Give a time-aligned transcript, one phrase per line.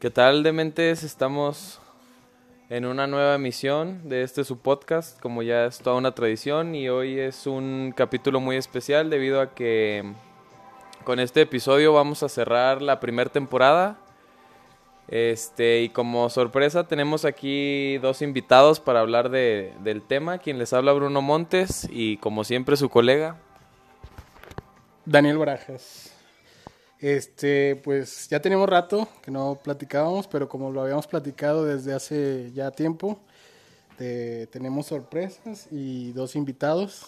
[0.00, 1.02] ¿Qué tal, dementes?
[1.02, 1.78] Estamos
[2.70, 6.88] en una nueva emisión de este su podcast, como ya es toda una tradición, y
[6.88, 10.10] hoy es un capítulo muy especial debido a que
[11.04, 13.98] con este episodio vamos a cerrar la primera temporada.
[15.08, 20.72] Este, y como sorpresa tenemos aquí dos invitados para hablar de, del tema, quien les
[20.72, 23.36] habla Bruno Montes y como siempre su colega.
[25.04, 26.19] Daniel Barajas.
[27.00, 32.52] Este, pues ya tenemos rato que no platicábamos, pero como lo habíamos platicado desde hace
[32.52, 33.18] ya tiempo,
[34.50, 37.06] tenemos sorpresas y dos invitados.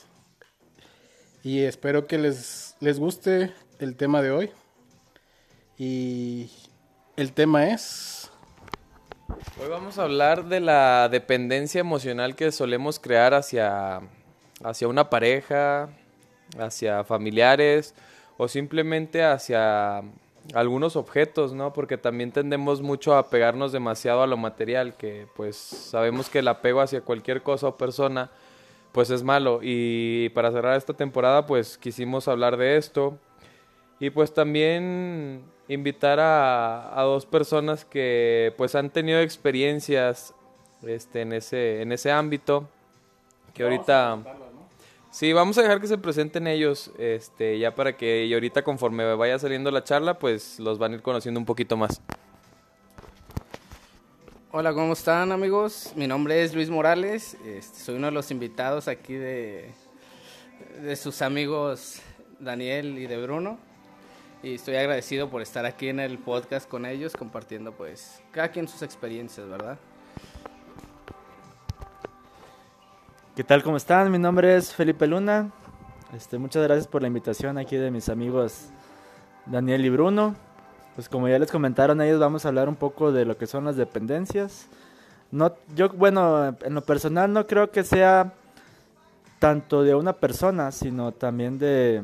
[1.42, 4.50] Y espero que les, les guste el tema de hoy.
[5.76, 6.50] Y
[7.16, 8.30] el tema es...
[9.60, 14.00] Hoy vamos a hablar de la dependencia emocional que solemos crear hacia,
[14.62, 15.90] hacia una pareja,
[16.58, 17.94] hacia familiares
[18.42, 20.02] o simplemente hacia
[20.52, 21.72] algunos objetos, ¿no?
[21.72, 26.48] Porque también tendemos mucho a pegarnos demasiado a lo material, que pues sabemos que el
[26.48, 28.32] apego hacia cualquier cosa o persona
[28.90, 29.60] pues es malo.
[29.62, 33.16] Y para cerrar esta temporada pues quisimos hablar de esto.
[34.00, 40.34] Y pues también invitar a, dos personas que pues han tenido experiencias
[40.84, 42.68] este, en, ese, en ese ámbito.
[43.54, 44.18] Que ahorita...
[45.12, 49.14] Sí, vamos a dejar que se presenten ellos, este, ya para que y ahorita conforme
[49.14, 52.00] vaya saliendo la charla, pues los van a ir conociendo un poquito más.
[54.52, 55.92] Hola, ¿cómo están amigos?
[55.96, 59.72] Mi nombre es Luis Morales, este, soy uno de los invitados aquí de,
[60.80, 62.00] de sus amigos
[62.40, 63.58] Daniel y de Bruno.
[64.42, 68.66] Y estoy agradecido por estar aquí en el podcast con ellos, compartiendo pues cada quien
[68.66, 69.78] sus experiencias, ¿verdad?
[73.34, 73.62] ¿Qué tal?
[73.62, 74.12] ¿Cómo están?
[74.12, 75.50] Mi nombre es Felipe Luna.
[76.14, 78.66] Este, muchas gracias por la invitación aquí de mis amigos
[79.46, 80.34] Daniel y Bruno.
[80.94, 83.64] Pues como ya les comentaron ellos, vamos a hablar un poco de lo que son
[83.64, 84.66] las dependencias.
[85.74, 88.34] Yo, bueno, en lo personal no creo que sea
[89.38, 92.02] tanto de una persona, sino también de,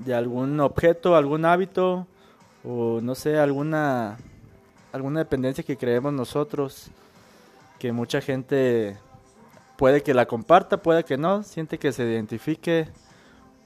[0.00, 2.06] de algún objeto, algún hábito
[2.62, 4.18] o no sé, alguna,
[4.92, 6.90] alguna dependencia que creemos nosotros,
[7.78, 8.98] que mucha gente
[9.76, 12.88] puede que la comparta, puede que no, siente que se identifique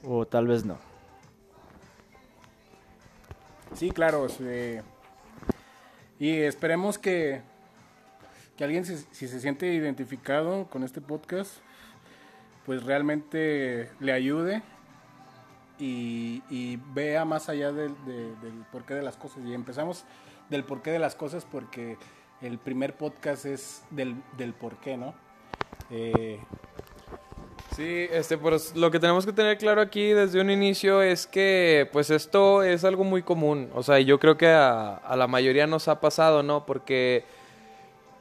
[0.03, 0.77] o tal vez no.
[3.73, 4.27] Sí, claro.
[6.19, 7.41] y esperemos que,
[8.55, 11.57] que alguien, si se siente identificado con este podcast,
[12.65, 14.63] pues realmente le ayude
[15.79, 19.43] y, vea más allá del, del porqué de las cosas.
[19.45, 20.05] Y empezamos
[20.49, 21.97] del porqué de las cosas porque
[22.41, 25.13] el primer podcast es del, del porqué, ¿no?
[25.89, 26.39] Eh,
[27.75, 31.89] sí, este, pues lo que tenemos que tener claro aquí desde un inicio es que,
[31.91, 33.69] pues esto es algo muy común.
[33.73, 36.65] O sea, yo creo que a, la mayoría nos ha pasado, ¿no?
[36.65, 37.23] Porque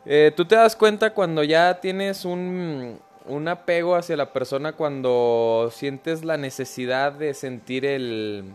[0.05, 5.71] eh, tú te das cuenta cuando ya tienes un, un apego hacia la persona, cuando
[5.73, 8.55] sientes la necesidad de sentir el,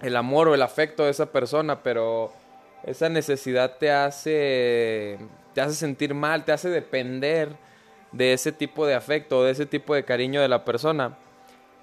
[0.00, 2.32] el amor o el afecto de esa persona, pero
[2.84, 5.18] esa necesidad te hace,
[5.54, 7.50] te hace sentir mal, te hace depender
[8.14, 11.16] de ese tipo de afecto, de ese tipo de cariño de la persona.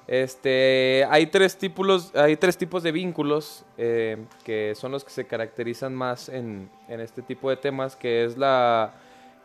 [0.07, 5.25] Este, hay tres tipos, hay tres tipos de vínculos eh, que son los que se
[5.27, 8.93] caracterizan más en, este tipo de temas, que es la,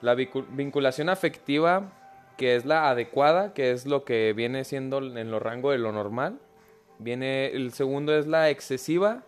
[0.01, 1.93] la, vinculación afectiva,
[2.37, 5.93] que es la adecuada, que es lo que viene siendo en lo rango de lo
[5.93, 6.39] normal.
[6.99, 9.23] Viene, el segundo es la excesiva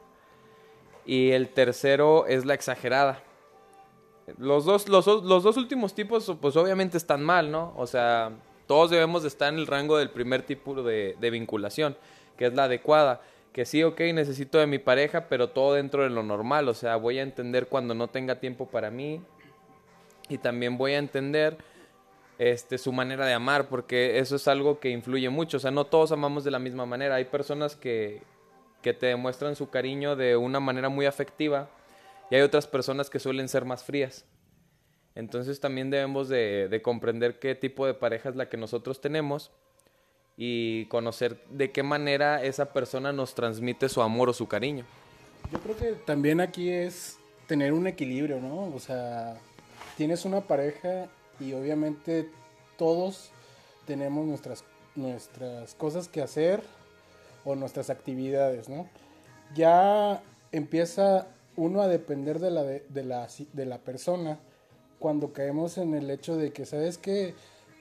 [1.04, 3.22] y el tercero es la exagerada.
[4.36, 7.72] Los dos, los, los dos últimos tipos, pues obviamente están mal, ¿no?
[7.76, 8.32] O sea,
[8.68, 11.96] todos debemos de estar en el rango del primer tipo de, vinculación,
[12.36, 13.22] que es la adecuada.
[13.52, 16.68] Que sí, ok, necesito de mi pareja, pero todo dentro de lo normal.
[16.68, 19.22] O sea, voy a entender cuando no tenga tiempo para mí.
[20.28, 21.56] Y también voy a entender
[22.38, 25.56] este, su manera de amar, porque eso es algo que influye mucho.
[25.56, 27.14] O sea, no todos amamos de la misma manera.
[27.14, 28.22] Hay personas que,
[28.82, 31.70] que te demuestran su cariño de una manera muy afectiva
[32.30, 34.24] y hay otras personas que suelen ser más frías.
[35.14, 39.50] Entonces también debemos de, comprender qué tipo de pareja es la que nosotros tenemos
[40.36, 44.84] y conocer de qué manera esa persona nos transmite su amor o su cariño.
[45.50, 48.72] Yo creo que también aquí es tener un equilibrio, ¿no?
[48.72, 49.38] O sea,
[49.96, 51.08] tienes una pareja
[51.40, 52.30] y obviamente
[52.76, 53.32] todos
[53.86, 54.62] tenemos nuestras,
[54.94, 56.62] nuestras cosas que hacer
[57.44, 58.88] o nuestras actividades, ¿no?
[59.56, 60.22] Ya
[60.52, 61.26] empieza
[61.58, 64.38] uno a depender de la, de, la, de la persona
[64.98, 67.34] cuando caemos en el hecho de que, ¿sabes que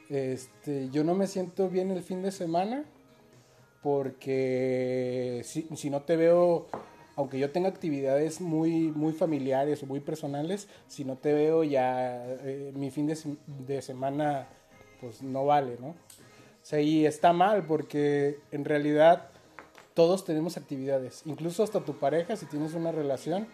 [0.09, 2.85] Este, yo no me siento bien el fin de semana
[3.83, 6.67] porque si, no te veo
[7.15, 12.23] aunque yo tenga actividades muy, muy familiares o muy personales, si no te veo ya
[12.43, 13.17] eh, mi fin de,
[13.67, 14.47] de semana
[15.01, 15.89] pues no vale, ¿no?
[15.89, 15.95] O
[16.69, 19.29] sea, y está mal porque en realidad
[19.93, 23.47] todos tenemos actividades, incluso hasta tu pareja, si tienes una relación,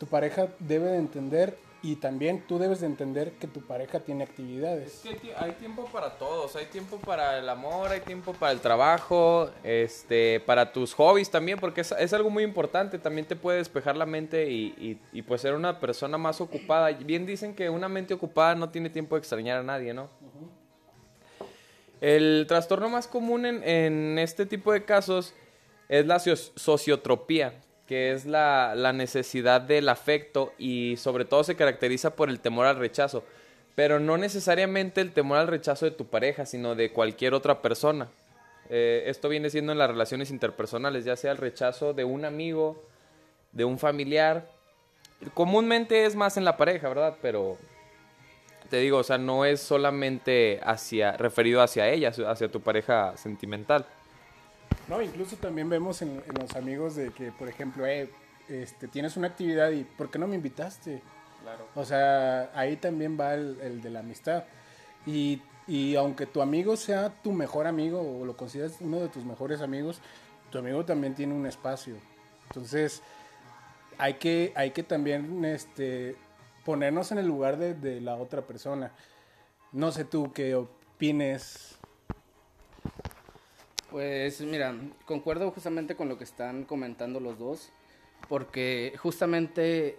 [0.00, 4.24] tu pareja debe de entender y también tú debes de entender que tu pareja tiene
[4.24, 4.96] actividades.
[4.96, 8.32] Es que hay tie- hay tiempo para todos, hay tiempo para el amor, hay tiempo
[8.34, 13.26] para el trabajo, este, para tus hobbies también, porque es, es algo muy importante, también
[13.26, 16.90] te puede despejar la mente y, y, y, pues ser una persona más ocupada.
[16.90, 20.08] Bien dicen que una mente ocupada no tiene tiempo de extrañar a nadie, ¿no?
[22.00, 25.34] El trastorno más común en, en este tipo de casos
[25.88, 27.60] es la soci- sociotropía,
[27.90, 32.66] que es la, la necesidad del afecto y sobre todo se caracteriza por el temor
[32.66, 33.24] al rechazo,
[33.74, 38.06] pero no necesariamente el temor al rechazo de tu pareja, sino de cualquier otra persona.
[38.68, 42.80] Eh, esto viene siendo en las relaciones interpersonales, ya sea el rechazo de un amigo,
[43.50, 44.48] de un familiar.
[45.34, 47.16] Comúnmente es más en la pareja, ¿verdad?
[47.20, 47.58] Pero
[48.68, 53.84] te digo, o sea, no es solamente hacia referido hacia ella, hacia tu pareja sentimental.
[54.88, 58.10] No, incluso también vemos en, en los amigos de que, por ejemplo, eh,
[58.48, 61.02] este, tienes una actividad y ¿por qué no me invitaste?
[61.42, 61.66] Claro.
[61.74, 64.44] O sea, ahí también va el, el de la amistad.
[65.06, 69.24] Y, y aunque tu amigo sea tu mejor amigo o lo consideres uno de tus
[69.24, 70.00] mejores amigos,
[70.50, 71.94] tu amigo también tiene un espacio.
[72.48, 73.02] Entonces,
[73.96, 76.16] hay que, hay que también este,
[76.64, 78.92] ponernos en el lugar de, de la otra persona.
[79.72, 81.78] No sé tú qué opines.
[83.90, 84.72] Pues mira,
[85.04, 87.70] concuerdo justamente con lo que están comentando los dos,
[88.28, 89.98] porque justamente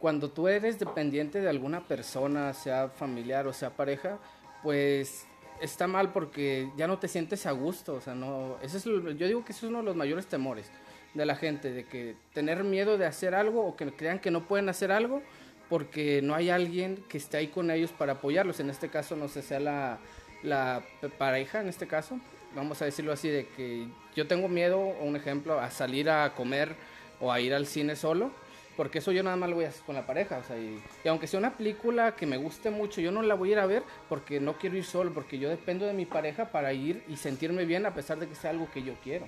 [0.00, 4.18] cuando tú eres dependiente de alguna persona, sea familiar o sea pareja,
[4.64, 5.26] pues
[5.60, 9.26] está mal porque ya no te sientes a gusto, o sea, no, ese es, yo
[9.28, 10.70] digo que ese es uno de los mayores temores
[11.14, 14.48] de la gente, de que tener miedo de hacer algo o que crean que no
[14.48, 15.22] pueden hacer algo
[15.68, 19.28] porque no hay alguien que esté ahí con ellos para apoyarlos, en este caso no
[19.28, 20.00] sé, sea la,
[20.42, 20.82] la
[21.16, 22.18] pareja, en este caso,
[22.54, 26.76] vamos a decirlo así, de que yo tengo miedo, un ejemplo, a salir a comer
[27.20, 28.30] o a ir al cine solo,
[28.76, 30.82] porque eso yo nada más lo voy a hacer con la pareja, o sea, y,
[31.08, 33.66] aunque sea una película que me guste mucho, yo no la voy a ir a
[33.66, 37.16] ver porque no quiero ir solo, porque yo dependo de mi pareja para ir y
[37.16, 39.26] sentirme bien a pesar de que sea algo que yo quiero.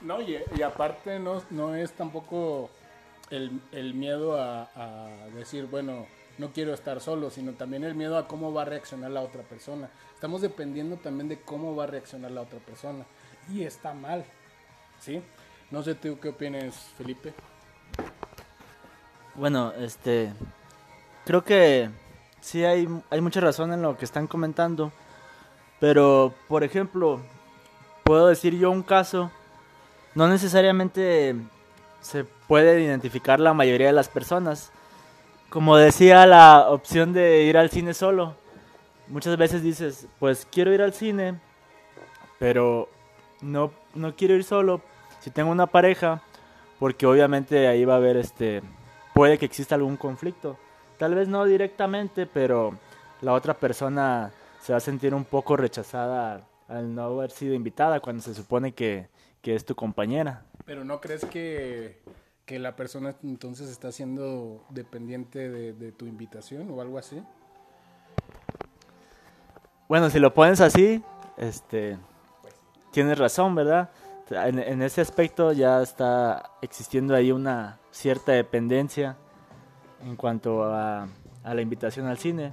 [0.00, 2.70] No, y, aparte no, no es tampoco
[3.30, 6.06] el, el miedo a decir, bueno,
[6.40, 9.42] no quiero estar solo, sino también el miedo a cómo va a reaccionar la otra
[9.42, 9.90] persona.
[10.20, 13.06] Estamos dependiendo también de cómo va a reaccionar la otra persona.
[13.50, 14.22] Y está mal,
[14.98, 15.22] ¿sí?
[15.70, 17.32] No sé tú qué opinas, Felipe.
[19.34, 20.34] Bueno, este.
[21.24, 21.88] Creo que
[22.42, 24.92] sí hay, hay mucha razón en lo que están comentando.
[25.78, 27.22] Pero, por ejemplo,
[28.04, 29.30] puedo decir yo un caso.
[30.14, 31.34] No necesariamente
[32.02, 34.70] se puede identificar la mayoría de las personas.
[35.48, 38.36] Como decía, la opción de ir al cine solo.
[39.10, 41.38] Muchas veces dices, pues quiero ir al cine,
[42.38, 42.88] pero
[43.42, 44.80] no, no quiero ir solo.
[45.18, 46.22] Si tengo una pareja,
[46.78, 48.62] porque obviamente ahí va a haber este
[49.14, 50.56] puede que exista algún conflicto.
[50.96, 52.78] Tal vez no directamente, pero
[53.20, 54.30] la otra persona
[54.62, 58.72] se va a sentir un poco rechazada al no haber sido invitada cuando se supone
[58.72, 59.08] que,
[59.42, 60.44] que es tu compañera.
[60.64, 62.00] Pero ¿no crees que,
[62.46, 67.22] que la persona entonces está siendo dependiente de, de tu invitación o algo así?
[69.90, 71.02] Bueno, si lo pones así,
[71.36, 71.98] este,
[72.92, 73.90] tienes razón, ¿verdad?
[74.30, 79.16] En, ese aspecto ya está existiendo ahí una cierta dependencia
[80.06, 81.08] en cuanto a,
[81.42, 82.52] a la invitación al cine.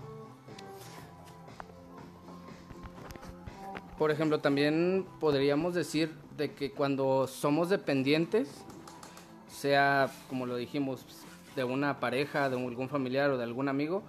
[3.99, 8.49] Por ejemplo, también podríamos decir de que cuando somos dependientes,
[9.47, 11.05] sea como lo dijimos,
[11.55, 14.01] de una pareja, de algún familiar o de algún amigo,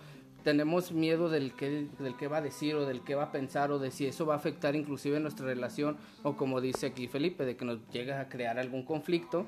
[0.44, 3.70] tenemos miedo del que, del que va a decir o del que va a pensar
[3.70, 7.44] o de si eso va a afectar inclusive nuestra relación o como dice aquí Felipe,
[7.44, 9.46] de que nos llega a crear algún conflicto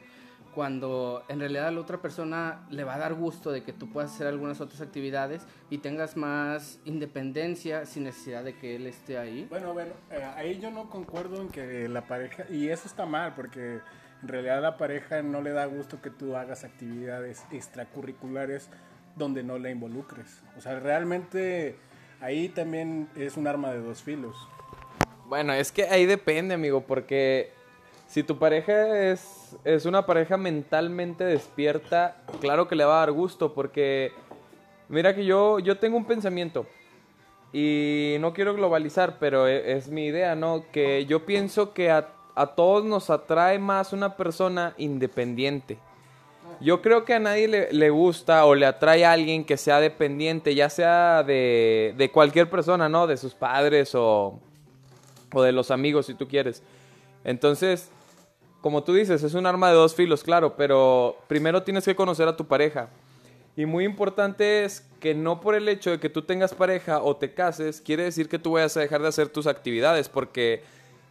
[0.55, 3.93] cuando en realidad a la otra persona le va a dar gusto de que tú
[3.93, 9.19] puedas hacer algunas otras actividades y tengas más independencia sin necesidad de que él esté
[9.19, 9.47] ahí.
[9.49, 13.35] Bueno, bueno, eh, ahí yo no concuerdo en que la pareja, y eso está mal,
[13.35, 13.79] porque
[14.23, 18.71] en realidad a la pareja no le da gusto que tú hagas actividades extracurriculares
[19.17, 20.43] donde no la involucres.
[20.57, 21.77] O sea, realmente
[22.21, 24.37] ahí también es un arma de dos filos.
[25.27, 27.53] Bueno, es que ahí depende, amigo, porque
[28.09, 33.13] si tu pareja es, es una pareja mentalmente despierta, claro que le va a dar
[33.13, 34.13] gusto, porque
[34.89, 36.67] mira que yo, yo tengo un pensamiento
[37.53, 40.65] y no quiero globalizar, pero e- es, mi idea, ¿no?
[40.73, 45.79] Que yo pienso que a a todos nos atrae más una persona independiente.
[46.61, 49.81] Yo creo que a nadie le, le gusta o le atrae a alguien que sea
[49.81, 53.07] dependiente, ya sea de, de cualquier persona, ¿no?
[53.07, 54.39] De sus padres o,
[55.33, 56.63] o de los amigos, si tú quieres.
[57.25, 57.91] Entonces,
[58.61, 62.29] como tú dices, es un arma de dos filos, claro, pero primero tienes que conocer
[62.29, 62.89] a tu pareja.
[63.57, 67.17] Y muy importante es que no por el hecho de que tú tengas pareja o
[67.17, 70.63] te cases, quiere decir que tú vayas a dejar de hacer tus actividades, porque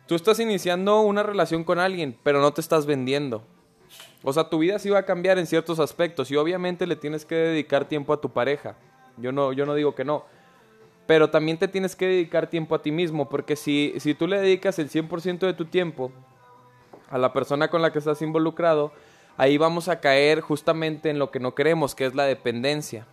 [0.08, 3.44] tú estás iniciando una relación con alguien, pero no te estás vendiendo.
[4.24, 7.26] O sea, tu vida sí va a cambiar en ciertos aspectos y obviamente le tienes
[7.26, 8.76] que dedicar tiempo a tu pareja.
[9.18, 10.26] Yo no, yo no digo que no.
[11.08, 14.40] Pero también te tienes que dedicar tiempo a ti mismo, porque si, si tú le
[14.40, 16.12] dedicas el 100% de tu tiempo
[17.10, 18.92] a la persona con la que estás involucrado,
[19.38, 23.08] ahí vamos a caer justamente en lo que no queremos, que es la dependencia.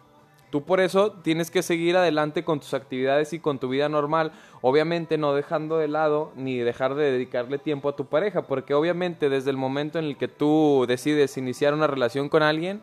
[0.56, 4.32] Tú por eso tienes que seguir adelante con tus actividades y con tu vida normal,
[4.62, 9.28] obviamente no dejando de lado ni dejar de dedicarle tiempo a tu pareja, porque obviamente
[9.28, 12.80] desde el momento en el que tú decides iniciar una relación con alguien,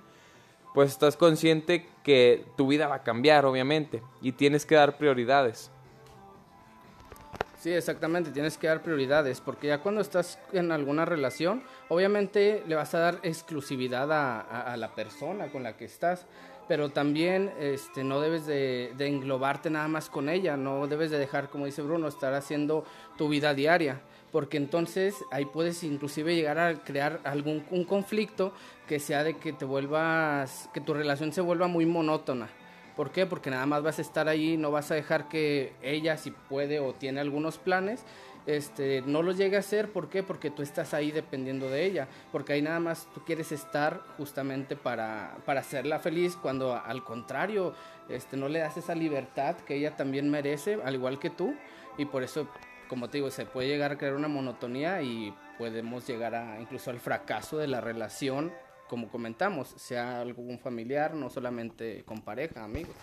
[0.76, 5.72] pues estás consciente que tu vida va a cambiar, obviamente, y tienes que dar prioridades.
[7.58, 12.76] Sí, exactamente, tienes que dar prioridades, porque ya cuando estás en alguna relación, obviamente le
[12.76, 16.28] vas a dar exclusividad a, a- a la persona con la que estás,
[16.68, 21.50] pero también este, no debes de, englobarte nada más con ella, no debes de dejar,
[21.50, 22.86] como dice Bruno, estar haciendo
[23.18, 24.02] tu vida diaria,
[24.32, 28.54] porque entonces ahí puedes inclusive llegar a crear algún un conflicto
[28.88, 32.50] que sea de que te vuelvas, que tu relación se vuelva muy monótona.
[32.96, 33.26] ¿Por qué?
[33.26, 36.80] Porque nada más vas a estar ahí, no vas a dejar que ella, si puede
[36.80, 38.06] o tiene algunos planes,
[38.46, 39.92] este, no los llegue a hacer.
[39.92, 40.24] ¿Por qué?
[40.24, 42.08] Porque tú estás ahí dependiendo de ella.
[42.32, 47.74] Porque ahí nada más tú quieres estar justamente para, para hacerla feliz, cuando al contrario,
[48.10, 51.56] este, no le das esa libertad que ella también merece, al igual que tú.
[51.98, 52.48] Y por eso,
[52.88, 56.90] como te digo, se puede llegar a crear una monotonía y podemos llegar a incluso
[56.90, 58.52] al fracaso de la relación
[58.94, 62.94] como comentamos, sea algún familiar, no solamente con pareja, amigos.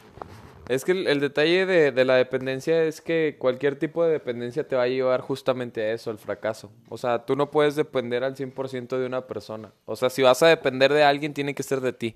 [0.69, 4.77] Es que el, detalle de, de la dependencia es que cualquier tipo de dependencia te
[4.77, 6.71] va a llevar justamente a eso, al fracaso.
[6.89, 9.73] O sea, tú no puedes depender al 100% de una persona.
[9.85, 12.15] O sea, si vas a depender de alguien, tiene que ser de ti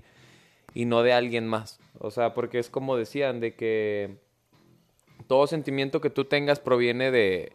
[0.73, 1.81] y no de alguien más.
[1.99, 4.15] O sea, porque es como decían, de que
[5.27, 7.51] todo sentimiento que tú tengas proviene de,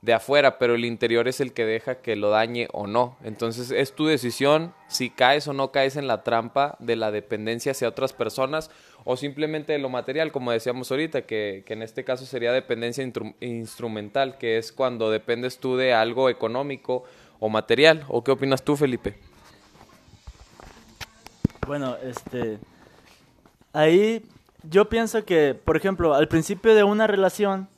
[0.00, 3.16] de afuera, pero el interior es el que deja que lo dañe o no.
[3.24, 7.72] Entonces es tu decisión si caes o no caes en la trampa de la dependencia
[7.72, 8.70] hacia otras personas
[9.04, 13.04] o simplemente de lo material, como decíamos ahorita, que, que en este caso sería dependencia
[13.40, 17.04] instrumental, que es cuando dependes tú de algo económico
[17.40, 18.04] o material.
[18.08, 19.16] ¿O qué opinas tú, Felipe?
[21.66, 22.58] Bueno, este.
[23.72, 24.24] Ahí
[24.62, 27.68] yo pienso que, por ejemplo, al principio de una relación,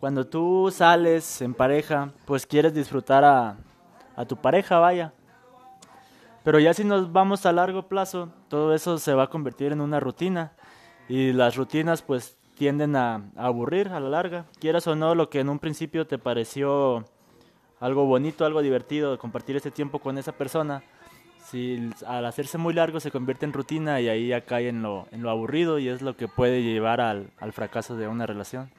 [0.00, 3.58] cuando tú sales en pareja, pues quieres disfrutar a,
[4.16, 5.12] a tu pareja, vaya.
[6.42, 9.80] Pero ya si nos vamos a largo plazo, todo eso se va a convertir en
[9.80, 10.52] una rutina.
[11.06, 14.46] Y las rutinas, pues, tienden a, aburrir a la larga.
[14.58, 17.04] Quieras o no, lo que en un principio te pareció
[17.80, 20.82] algo bonito, algo divertido, compartir ese tiempo con esa persona,
[21.42, 25.08] si al hacerse muy largo se convierte en rutina y ahí ya cae en lo,
[25.10, 28.70] en lo aburrido y es lo que puede llevar al, al fracaso de una relación.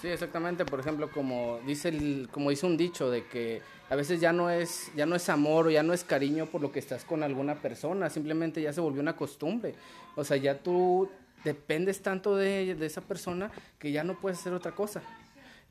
[0.00, 0.64] Sí, exactamente.
[0.64, 4.50] Por ejemplo, como dice el, como dice un dicho de que a veces ya no
[4.50, 7.22] es ya no es amor o ya no es cariño por lo que estás con
[7.22, 9.74] alguna persona, simplemente ya se volvió una costumbre.
[10.16, 11.08] O sea, ya tú
[11.44, 15.02] dependes tanto de, de esa persona que ya no puedes hacer otra cosa.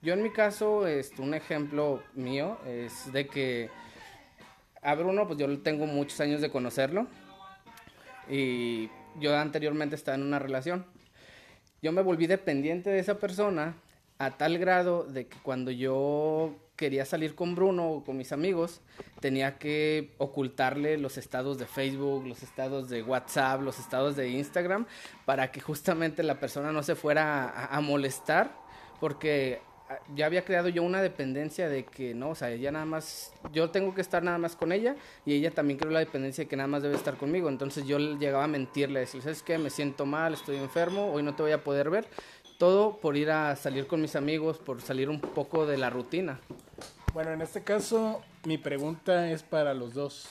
[0.01, 3.70] Yo en mi caso, este, un ejemplo mío es de que
[4.82, 7.06] a Bruno, pues yo tengo muchos años de conocerlo
[8.30, 10.86] y yo anteriormente estaba en una relación.
[11.82, 13.75] Yo me volví dependiente de esa persona
[14.22, 18.82] a tal grado de que cuando yo quería salir con Bruno o con mis amigos,
[19.20, 24.86] tenía que ocultarle los estados de Facebook, los estados de WhatsApp, los estados de Instagram,
[25.25, 28.51] para que justamente la persona no se fuera a, a molestar,
[29.00, 32.86] porque ah, ya había creado yo una dependencia de que no, o sea, ella nada
[32.86, 36.44] más, yo tengo que estar nada más con ella y ella también creó la dependencia
[36.44, 37.50] de que nada más debe estar conmigo.
[37.50, 39.58] Entonces yo le llegaba a mentirle, decirle, ¿sabes qué?
[39.58, 42.08] Me siento mal, estoy enfermo, hoy no te voy a poder ver.
[42.62, 46.39] Todo por ir a salir con mis amigos, por salir un poco de la rutina.
[47.12, 50.27] Bueno, en este caso, mi pregunta es para los dos.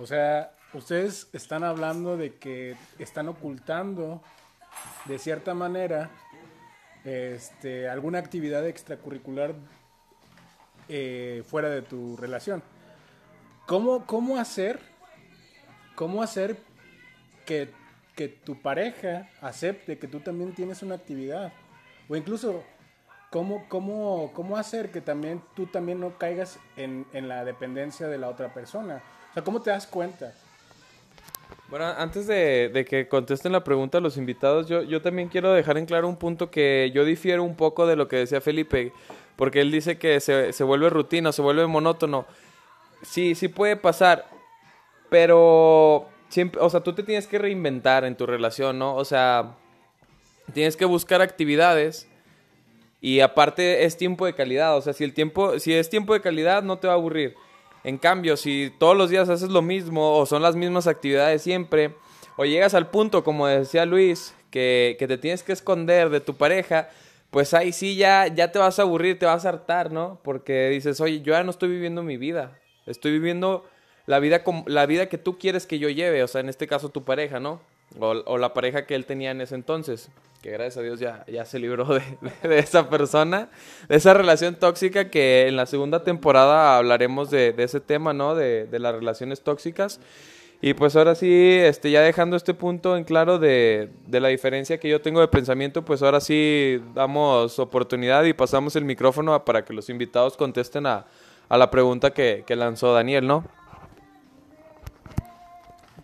[0.00, 4.22] O sea, ustedes están hablando de que están ocultando,
[5.04, 6.10] de cierta manera,
[7.04, 9.54] este, alguna actividad extracurricular
[10.88, 12.60] eh, fuera de tu relación.
[13.68, 14.80] ¿Cómo, cómo hacer,
[15.94, 16.58] cómo hacer
[17.46, 17.70] que,
[18.14, 21.52] que tu pareja acepte que tú también tienes una actividad?
[22.08, 22.62] O incluso,
[23.30, 28.18] ¿cómo, cómo, cómo hacer que también tú también no caigas en, en la dependencia de
[28.18, 29.02] la otra persona?
[29.30, 30.32] O sea, ¿cómo te das cuenta?
[31.68, 35.52] Bueno, antes de, de que contesten la pregunta a los invitados, yo, yo también quiero
[35.52, 38.92] dejar en claro un punto que yo difiero un poco de lo que decía Felipe,
[39.36, 42.26] porque él dice que se, se vuelve rutina, se vuelve monótono.
[43.02, 44.26] Sí, sí puede pasar,
[45.08, 48.96] pero siempre, o sea, tú te tienes que reinventar en tu relación, ¿no?
[48.96, 49.54] O sea,
[50.52, 52.08] tienes que buscar actividades
[53.00, 56.20] y aparte es tiempo de calidad, o sea, si el tiempo, si es tiempo de
[56.20, 57.36] calidad no te va a aburrir.
[57.84, 61.94] En cambio, si todos los días haces lo mismo o son las mismas actividades siempre,
[62.36, 66.34] o llegas al punto, como decía Luis, que, que te tienes que esconder de tu
[66.34, 66.88] pareja,
[67.30, 70.18] pues ahí sí ya, ya te vas a aburrir, te vas a hartar, ¿no?
[70.24, 73.64] Porque dices, oye, yo ya no estoy viviendo mi vida, estoy viviendo
[74.06, 76.90] la vida, la vida que tú quieres que yo lleve, o sea, en este caso
[76.90, 77.60] tu pareja, ¿no?
[77.98, 80.10] O, la pareja que él tenía en ese entonces,
[80.42, 82.02] que gracias a Dios ya, ya se libró de,
[82.42, 83.50] de, esa persona,
[83.88, 88.34] de esa relación tóxica, que en la segunda temporada hablaremos de, de ese tema, ¿no?
[88.34, 90.00] De, las relaciones tóxicas.
[90.60, 94.78] Y pues ahora sí, este, ya dejando este punto en claro de, de la diferencia
[94.78, 99.64] que yo tengo de pensamiento, pues ahora sí damos oportunidad y pasamos el micrófono para
[99.64, 101.06] que los invitados contesten a,
[101.48, 103.44] a la pregunta que lanzó Daniel, ¿no?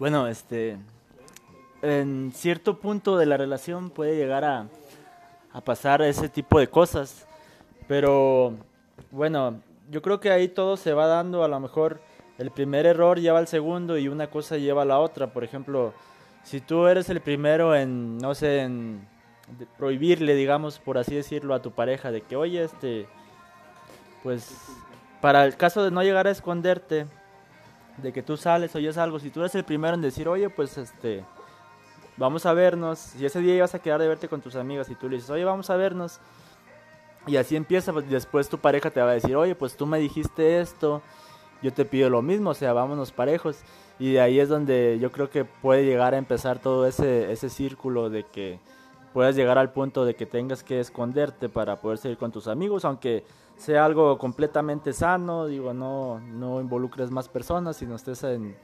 [0.00, 0.78] Bueno, este,
[1.82, 4.66] en cierto punto de la relación puede llegar a,
[5.52, 7.26] a, pasar ese tipo de cosas.
[7.86, 8.54] Pero
[9.10, 12.00] bueno, yo creo que ahí todo se va dando, a lo mejor
[12.38, 15.34] el primer error lleva al segundo y una cosa lleva a la otra.
[15.34, 15.92] Por ejemplo,
[16.44, 18.70] si tú eres el primero en, no sé,
[19.76, 23.06] prohibirle, digamos, por así decirlo, a tu pareja de que, oye, este,
[24.22, 24.50] pues,
[25.20, 27.06] para el caso de no llegar a esconderte,
[28.02, 30.78] de que tú sales, oyes algo, si tú eres el primero en decir, oye, pues,
[30.78, 31.24] este,
[32.16, 33.14] vamos a vernos.
[33.18, 35.30] Y ese día ibas a quedar de verte con tus amigas y tú le dices,
[35.30, 36.20] oye, vamos a vernos.
[37.26, 39.98] Y así empieza, pues después tu pareja te va a decir, oye, pues tú me
[39.98, 41.02] dijiste esto,
[41.62, 43.58] yo te pido lo mismo, o sea, vámonos parejos.
[43.98, 47.50] Y de ahí es donde yo creo que puede llegar a empezar todo ese, ese
[47.50, 48.58] círculo de que
[49.12, 52.84] puedas llegar al punto de que tengas que esconderte para poder seguir con tus amigos,
[52.84, 53.24] aunque
[53.60, 58.56] sea algo completamente sano, digo, no, no involucres más personas, sino estés en,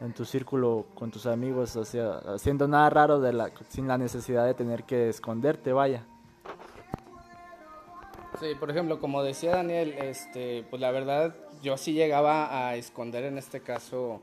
[0.00, 4.54] en tu círculo con tus amigos, haciendo nada raro de la, sin la necesidad de
[4.54, 6.06] tener que esconderte, vaya.
[8.38, 13.24] Sí, por ejemplo, como decía Daniel, este, pues la verdad, yo sí llegaba a esconder
[13.24, 14.20] en este caso,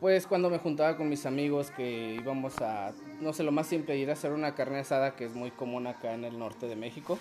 [0.00, 2.92] pues cuando me juntaba con mis amigos que íbamos a,
[3.22, 5.86] no sé, lo más simple, ir a hacer una carne asada que es muy común
[5.86, 7.18] acá en el norte de México.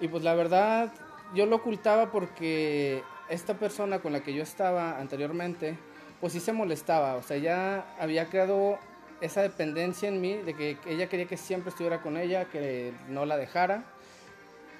[0.00, 0.92] Y pues la verdad,
[1.34, 5.78] yo lo ocultaba porque esta persona con la que yo estaba anteriormente,
[6.20, 8.78] pues sí se molestaba, o sea, ya había creado
[9.20, 13.24] esa dependencia en mí de que ella quería que siempre estuviera con ella, que no
[13.24, 13.84] la dejara.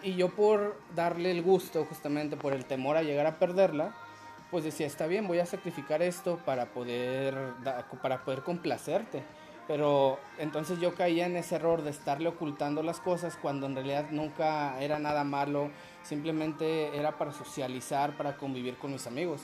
[0.03, 3.95] Y yo por darle el gusto, justamente por el temor a llegar a perderla,
[4.51, 7.35] pues decía, está bien, voy a sacrificar esto para poder,
[8.03, 9.23] para poder complacerte.
[9.67, 14.07] Pero entonces yo caía en ese error de estarle ocultando las cosas cuando en realidad
[14.11, 15.71] nunca era nada malo,
[16.03, 19.41] simplemente era para socializar, para convivir con mis amigos.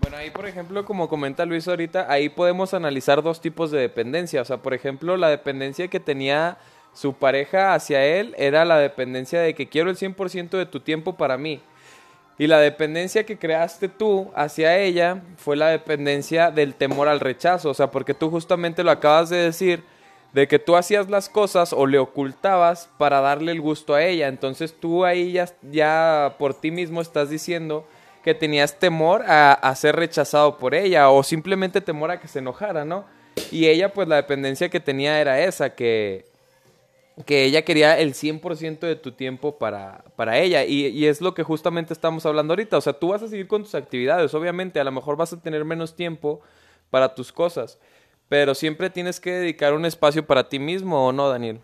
[0.00, 4.42] Bueno, ahí por ejemplo, como comenta Luis ahorita, ahí podemos analizar dos tipos de dependencia.
[4.42, 6.58] O sea, por ejemplo, la dependencia que tenía
[6.92, 11.16] su pareja hacia él era la dependencia de que quiero el 100% de tu tiempo
[11.16, 11.60] para mí.
[12.36, 17.70] Y la dependencia que creaste tú hacia ella fue la dependencia del temor al rechazo.
[17.70, 19.84] O sea, porque tú justamente lo acabas de decir,
[20.32, 24.26] de que tú hacías las cosas o le ocultabas para darle el gusto a ella.
[24.26, 27.86] Entonces tú ahí ya, ya por ti mismo estás diciendo
[28.24, 32.40] que tenías temor a, a, ser rechazado por ella o simplemente temor a que se
[32.40, 33.04] enojara, ¿no?
[33.52, 36.24] Y ella pues la dependencia que tenía era esa, que,
[37.26, 40.64] que ella quería el 100% de tu tiempo para, para ella.
[40.64, 42.76] Y, y, es lo que justamente estamos hablando ahorita.
[42.76, 45.40] O sea, tú vas a seguir con tus actividades, obviamente, a lo mejor vas a
[45.40, 46.40] tener menos tiempo
[46.90, 47.78] para tus cosas,
[48.28, 51.60] pero siempre tienes que dedicar un espacio para ti mismo, ¿o no, Daniel?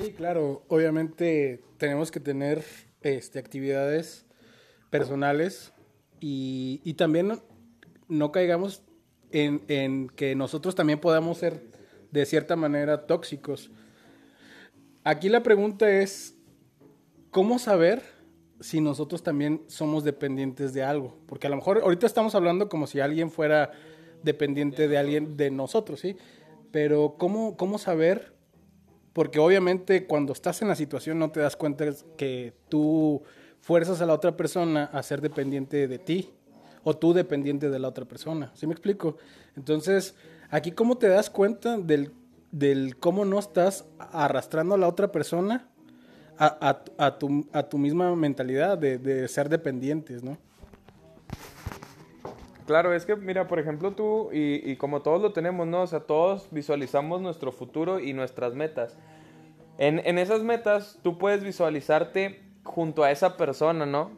[0.00, 2.64] Sí, claro, obviamente tenemos que tener
[3.02, 4.24] este, actividades
[4.90, 5.72] personales
[6.20, 7.38] y, y también no,
[8.08, 8.82] no caigamos
[9.30, 11.62] en, en, que nosotros también podamos ser
[12.10, 13.70] de cierta manera tóxicos.
[15.04, 16.36] Aquí la pregunta es,
[17.30, 18.02] ¿cómo saber
[18.60, 21.18] si nosotros también somos dependientes de algo?
[21.26, 23.72] Porque a lo mejor ahorita estamos hablando como si alguien fuera
[24.22, 26.16] dependiente de alguien de nosotros, ¿sí?
[26.70, 28.32] Pero ¿cómo, cómo saber?
[29.12, 31.84] Porque obviamente cuando estás en la situación no te das cuenta
[32.16, 33.22] que tú
[33.60, 36.30] fuerzas a la otra persona a ser dependiente de ti
[36.84, 38.52] o tú dependiente de la otra persona.
[38.54, 39.16] ¿Sí me explico?
[39.56, 40.14] Entonces,
[40.48, 42.12] aquí cómo te das cuenta del,
[42.52, 45.68] del cómo no estás arrastrando a la otra persona
[46.38, 50.38] a, a- tu, a tu misma mentalidad de, de ser dependientes, ¿no?
[52.66, 55.82] Claro, es que mira, por ejemplo tú y, y como todos lo tenemos, ¿no?
[55.82, 58.96] O sea, todos visualizamos nuestro futuro y nuestras metas.
[59.78, 64.12] En, en esas metas tú puedes visualizarte junto a esa persona, ¿no?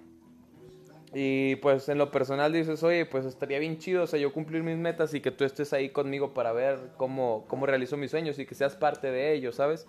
[1.15, 4.65] Y pues en lo personal dices, oye, pues estaría bien chido, o sea, yo cumplir
[4.65, 8.37] mis metas y que tú estés ahí conmigo para ver cómo, cómo realizo mis sueños
[8.41, 9.87] y que seas parte de ellos, ¿sabes?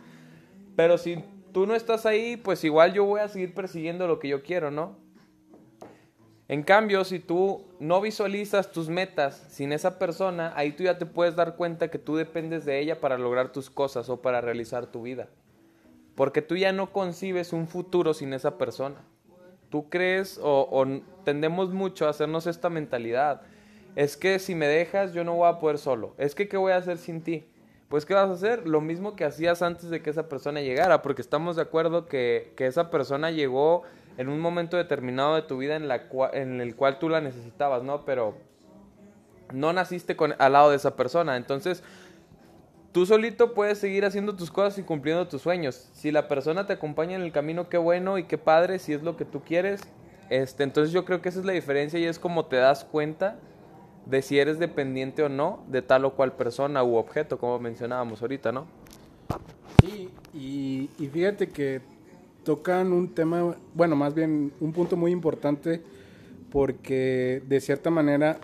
[0.76, 4.28] Pero si tú no estás ahí, pues igual yo voy a seguir persiguiendo lo que
[4.28, 4.98] yo quiero, ¿no?
[6.48, 11.08] En cambio, si tú no visualizas tus metas sin esa persona, ahí tú ya te
[11.08, 14.86] puedes dar cuenta que tú dependes de ella para lograr tus cosas o para realizar
[14.86, 15.28] tu vida.
[16.14, 19.02] Porque tú ya no concibes un futuro sin esa persona.
[19.70, 20.86] Tú crees o,
[21.24, 23.42] tendemos mucho a hacernos esta mentalidad.
[23.96, 26.14] Es que si me dejas yo no voy a poder solo.
[26.18, 27.46] Es que ¿qué voy a hacer sin ti?
[27.90, 28.68] Pues ¿qué vas a hacer?
[28.68, 32.52] Lo mismo que hacías antes de que esa persona llegara, porque estamos de acuerdo que,
[32.56, 33.84] que esa persona llegó
[34.18, 37.22] en un momento determinado de tu vida en, la cua- en el cual tú la
[37.22, 38.04] necesitabas, ¿no?
[38.06, 38.36] Pero
[39.54, 41.38] no naciste con, al lado de esa persona.
[41.38, 41.84] Entonces,
[42.96, 45.90] tú solito puedes seguir haciendo tus cosas y cumpliendo tus sueños.
[45.92, 49.04] Si la persona te acompaña en el camino, qué bueno y qué padre, si es
[49.04, 49.82] lo que tú quieres.
[50.30, 53.38] Este, entonces yo creo que esa es la diferencia y es como te das cuenta
[54.06, 58.22] de si eres dependiente o no de tal o cual persona u objeto, como mencionábamos
[58.22, 58.66] ahorita, ¿no?
[59.82, 61.82] Sí, y, y fíjate que
[62.46, 65.82] tocan un tema, bueno, más bien un punto muy importante
[66.50, 68.38] porque de cierta manera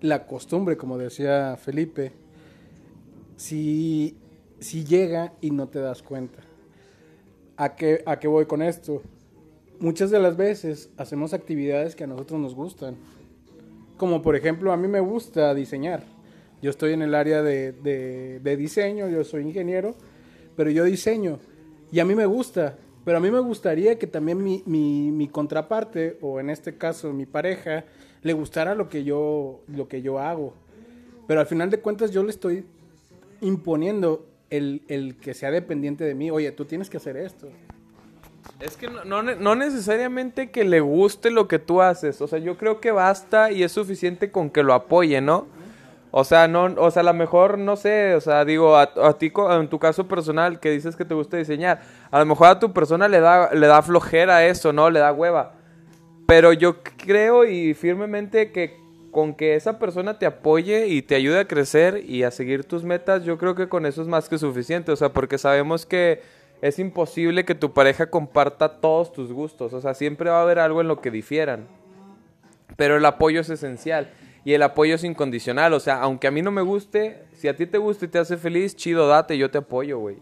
[0.00, 2.12] la costumbre, como decía Felipe,
[3.38, 4.16] si,
[4.58, 6.40] si llega y no te das cuenta.
[7.56, 9.00] ¿A qué, ¿A qué voy con esto?
[9.80, 12.96] Muchas de las veces hacemos actividades que a nosotros nos gustan.
[13.96, 16.02] Como por ejemplo, a mí me gusta diseñar.
[16.60, 19.94] Yo estoy en el área de, de- diseño, yo soy ingeniero,
[20.56, 21.38] pero yo diseño.
[21.92, 22.76] Y a mí me gusta.
[23.04, 27.12] Pero a mí me gustaría que también mi, mi- mi contraparte, o en este caso
[27.12, 27.84] mi pareja,
[28.22, 30.54] le gustara lo que yo, lo que yo hago.
[31.28, 32.64] Pero al final de cuentas yo le estoy
[33.40, 36.30] imponiendo el, el que sea dependiente de mí.
[36.30, 37.48] Oye, tú tienes que hacer esto.
[38.60, 42.20] Es que no, no, ne- no necesariamente que le guste lo que tú haces.
[42.22, 45.46] O sea, yo creo que basta y es suficiente con que lo apoye, ¿no?
[46.10, 49.18] O sea, no, o sea, a lo mejor, no sé, o sea, digo, a, a
[49.18, 52.58] ti, en tu caso personal, que dices que te gusta diseñar, a lo mejor a
[52.58, 54.88] tu persona le da, le da flojera eso, ¿no?
[54.88, 55.52] Le da hueva.
[56.26, 61.40] Pero yo creo y firmemente que con que esa persona te apoye y te ayude
[61.40, 64.38] a crecer y a seguir tus metas, yo creo que con eso es más que
[64.38, 64.92] suficiente.
[64.92, 66.20] O sea, porque sabemos que
[66.60, 69.72] es imposible que tu pareja comparta todos tus gustos.
[69.72, 71.66] O sea, siempre va a haber algo en lo que difieran.
[72.76, 74.10] Pero el apoyo es esencial.
[74.44, 75.72] Y el apoyo es incondicional.
[75.72, 78.18] O sea, aunque a mí no me guste, si a ti te gusta y te
[78.18, 80.16] hace feliz, chido, date, yo te apoyo, güey.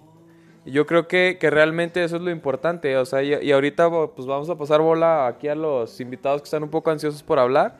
[0.64, 2.96] Yo creo que, que realmente eso es lo importante.
[2.96, 6.46] O sea, y, y ahorita pues vamos a pasar bola aquí a los invitados que
[6.46, 7.78] están un poco ansiosos por hablar.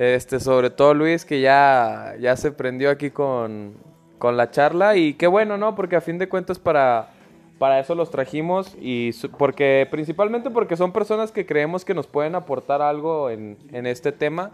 [0.00, 3.74] Este, sobre todo Luis, que ya, ya se prendió aquí con,
[4.16, 4.96] con la charla.
[4.96, 5.74] Y qué bueno, ¿no?
[5.74, 7.10] Porque a fin de cuentas para,
[7.58, 8.74] para eso los trajimos.
[8.80, 13.86] Y porque, principalmente porque son personas que creemos que nos pueden aportar algo en, en
[13.86, 14.52] este tema.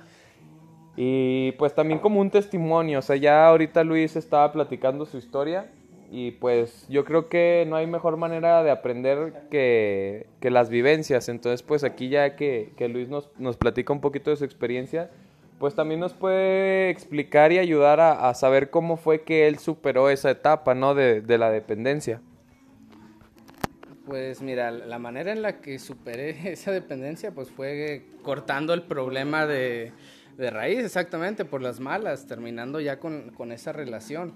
[0.96, 5.70] Y pues también como un testimonio, o sea, ya ahorita Luis estaba platicando su historia
[6.10, 11.28] y pues yo creo que no hay mejor manera de aprender que, que las vivencias.
[11.28, 15.10] Entonces pues aquí ya que, que Luis nos, nos platica un poquito de su experiencia,
[15.58, 20.30] pues también nos puede explicar y ayudar a, saber cómo fue que él superó esa
[20.30, 20.94] etapa, ¿no?
[20.94, 22.20] De, la dependencia.
[24.04, 29.46] Pues mira, la manera en la que superé esa dependencia pues fue cortando el problema
[29.46, 29.92] de,
[30.38, 34.34] raíz, exactamente, por las malas, terminando ya con esa relación.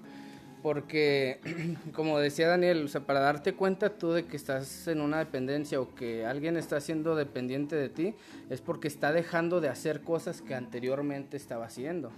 [0.61, 1.39] Porque,
[1.93, 5.81] como decía Daniel, o sea, para darte cuenta tú de que estás en una dependencia
[5.81, 8.13] o que alguien está siendo dependiente de ti,
[8.49, 12.11] es porque está dejando de hacer cosas que anteriormente estaba haciendo.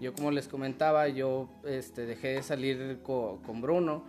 [0.00, 4.04] Yo como les comentaba, yo este, dejé de salir co- con Bruno,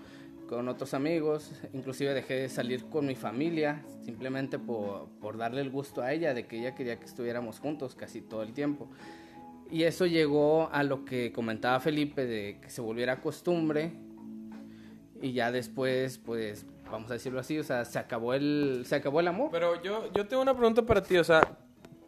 [0.48, 5.70] con otros amigos, inclusive dejé de salir con mi familia, simplemente por, por darle el
[5.70, 8.90] gusto a ella, de que ella quería que estuviéramos juntos casi todo el tiempo.
[9.72, 13.94] Y eso llegó a lo que comentaba Felipe, de que se volviera costumbre
[15.22, 19.20] y ya después, pues, vamos a decirlo así, o sea, se acabó el, se acabó
[19.20, 19.50] el amor.
[19.52, 21.42] Pero yo, yo tengo una pregunta para ti, o sea,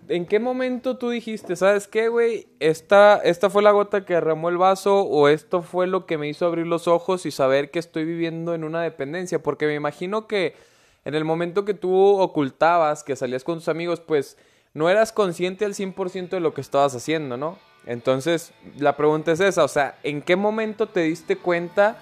[0.07, 2.47] ¿en qué momento tú dijiste, sabes qué, güey?
[2.59, 6.27] Esta, esta fue la gota que derramó el vaso o esto fue lo que me
[6.27, 9.41] hizo abrir los ojos y saber que estoy viviendo en una dependencia?
[9.41, 10.55] Porque me imagino que
[11.05, 14.37] en el momento que tú ocultabas, que salías con tus amigos, pues
[14.73, 17.57] no eras consciente al 100% de lo que estabas haciendo, ¿no?
[17.85, 21.97] Entonces, la pregunta es esa, o sea, ¿en qué momento te diste cuenta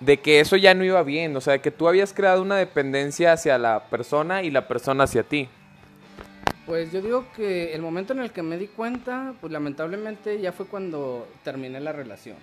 [0.00, 2.56] de que eso ya no iba bien, o sea, de que tú habías creado una
[2.56, 5.48] dependencia hacia la persona y la persona hacia ti.
[6.66, 10.52] Pues yo digo que el momento en el que me di cuenta, pues lamentablemente ya
[10.52, 12.36] fue cuando terminé la relación.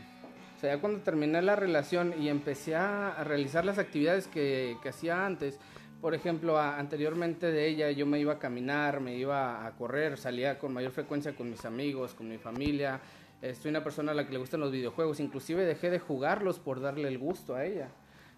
[0.57, 4.89] O sea, ya cuando terminé la relación y empecé a, realizar las actividades que, que
[4.89, 5.59] hacía antes,
[6.01, 10.59] por ejemplo, anteriormente de ella yo me iba a caminar, me iba a correr, salía
[10.59, 12.99] con mayor frecuencia con mis amigos, con mi familia.
[13.41, 16.79] Estoy una persona a la que le gustan los videojuegos, inclusive dejé de jugarlos por
[16.79, 17.89] darle el gusto a ella.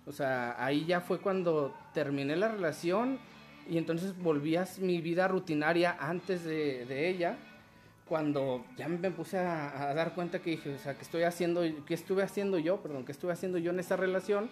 [0.06, 3.20] O sea, ahí ya fue cuando terminé la relación
[3.70, 7.38] y entonces volvías mi vida rutinaria antes de, ella,
[8.08, 11.94] cuando ya me puse a, dar cuenta que dije, o sea, que estoy haciendo, que
[11.94, 14.50] estuve haciendo yo, perdón, que estuve haciendo yo en esa relación,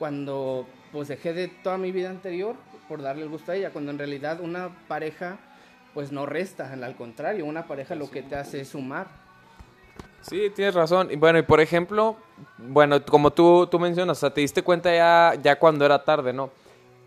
[0.00, 2.56] cuando pues dejé de toda mi vida anterior
[2.88, 5.38] por darle el gusto a ella, cuando en realidad una pareja
[5.94, 9.08] pues no resta, al contrario, una pareja lo que te hace es sumar.
[10.22, 11.08] Sí, tienes razón.
[11.10, 12.16] Y bueno, y por ejemplo,
[12.56, 16.32] bueno, como tú, tú mencionas, o sea, te diste cuenta ya, ya cuando era tarde,
[16.32, 16.50] ¿no?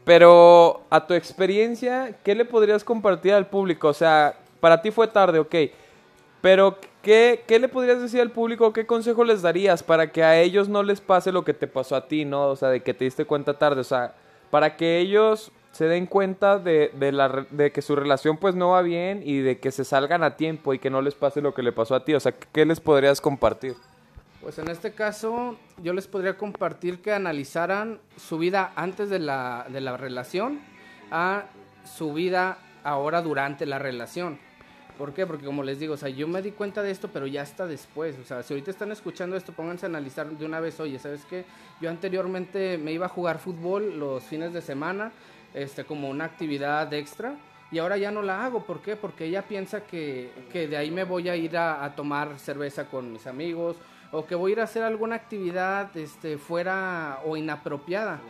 [0.06, 3.88] Pero a tu experiencia, ¿qué le podrías compartir al público?
[3.88, 5.56] O sea, para ti fue tarde, ok.
[6.42, 8.74] Pero, ¿qué, ¿qué le podrías decir al público?
[8.74, 11.96] ¿Qué consejo les darías para que a ellos no les pase lo que te pasó
[11.96, 12.48] a ti, ¿no?
[12.48, 13.82] O sea, de que te diste cuenta tarde.
[13.82, 14.16] O sea,
[14.50, 18.70] para que ellos se den cuenta de, de, la, de que su relación pues no
[18.70, 21.54] va bien y de que se salgan a tiempo y que no les pase lo
[21.54, 22.14] que le pasó a ti.
[22.14, 23.76] O sea, ¿qué les podrías compartir?
[24.42, 29.66] Pues en este caso yo les podría compartir que analizaran su vida antes de la,
[29.70, 30.62] de la relación
[31.12, 31.46] a
[31.86, 34.40] su vida ahora durante la relación.
[34.98, 35.26] ¿Por qué?
[35.26, 37.66] Porque como les digo, o sea, yo me di cuenta de esto, pero ya está
[37.66, 38.16] después.
[38.20, 41.26] O sea, si ahorita están escuchando esto, pónganse a analizar de una vez, oye, ¿sabes
[41.26, 41.46] qué?
[41.82, 45.12] Yo anteriormente me iba a jugar fútbol los fines de semana,
[45.54, 47.36] este, como una actividad extra,
[47.72, 48.64] y ahora ya no la hago.
[48.66, 48.96] ¿Por qué?
[48.96, 53.12] Porque ella piensa que, que de ahí me voy a ir a, tomar cerveza con
[53.12, 53.78] mis amigos
[54.12, 58.22] o que voy a ir a hacer alguna actividad este, fuera o inapropiada.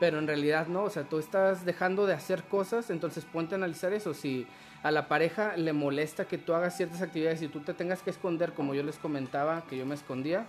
[0.00, 3.58] Pero en realidad no, o sea, tú estás dejando de hacer cosas, entonces ponte a
[3.58, 4.12] analizar eso.
[4.12, 4.48] Si
[4.82, 8.10] a la pareja le molesta que tú hagas ciertas actividades y tú te tengas que
[8.10, 10.46] esconder, como yo les comentaba, que yo me escondía,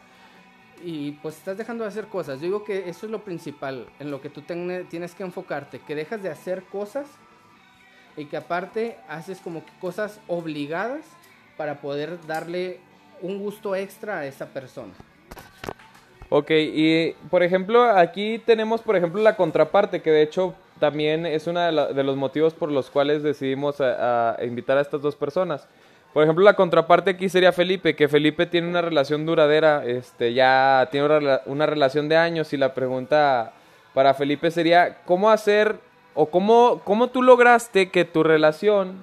[0.84, 2.42] y pues estás dejando de hacer cosas.
[2.42, 6.24] Digo que eso es lo principal en lo que tú tienes que enfocarte, que dejas
[6.24, 7.08] de hacer cosas
[8.18, 11.06] y que aparte haces como cosas obligadas
[11.58, 12.80] para poder darle
[13.22, 14.94] un gusto extra a esa persona.
[16.30, 21.48] Ok, y por ejemplo, aquí tenemos, por ejemplo, la contraparte, que de hecho también es
[21.48, 23.78] uno de, los motivos por los cuales decidimos
[24.44, 25.66] invitar a estas dos personas.
[26.14, 30.90] Por ejemplo, la contraparte aquí sería Felipe, que Felipe tiene una relación duradera, este, ya
[30.92, 33.54] tiene una, una relación de años y la pregunta
[33.94, 35.78] para Felipe sería, ¿cómo hacer
[36.14, 38.98] o cómo, cómo tú lograste que tu relación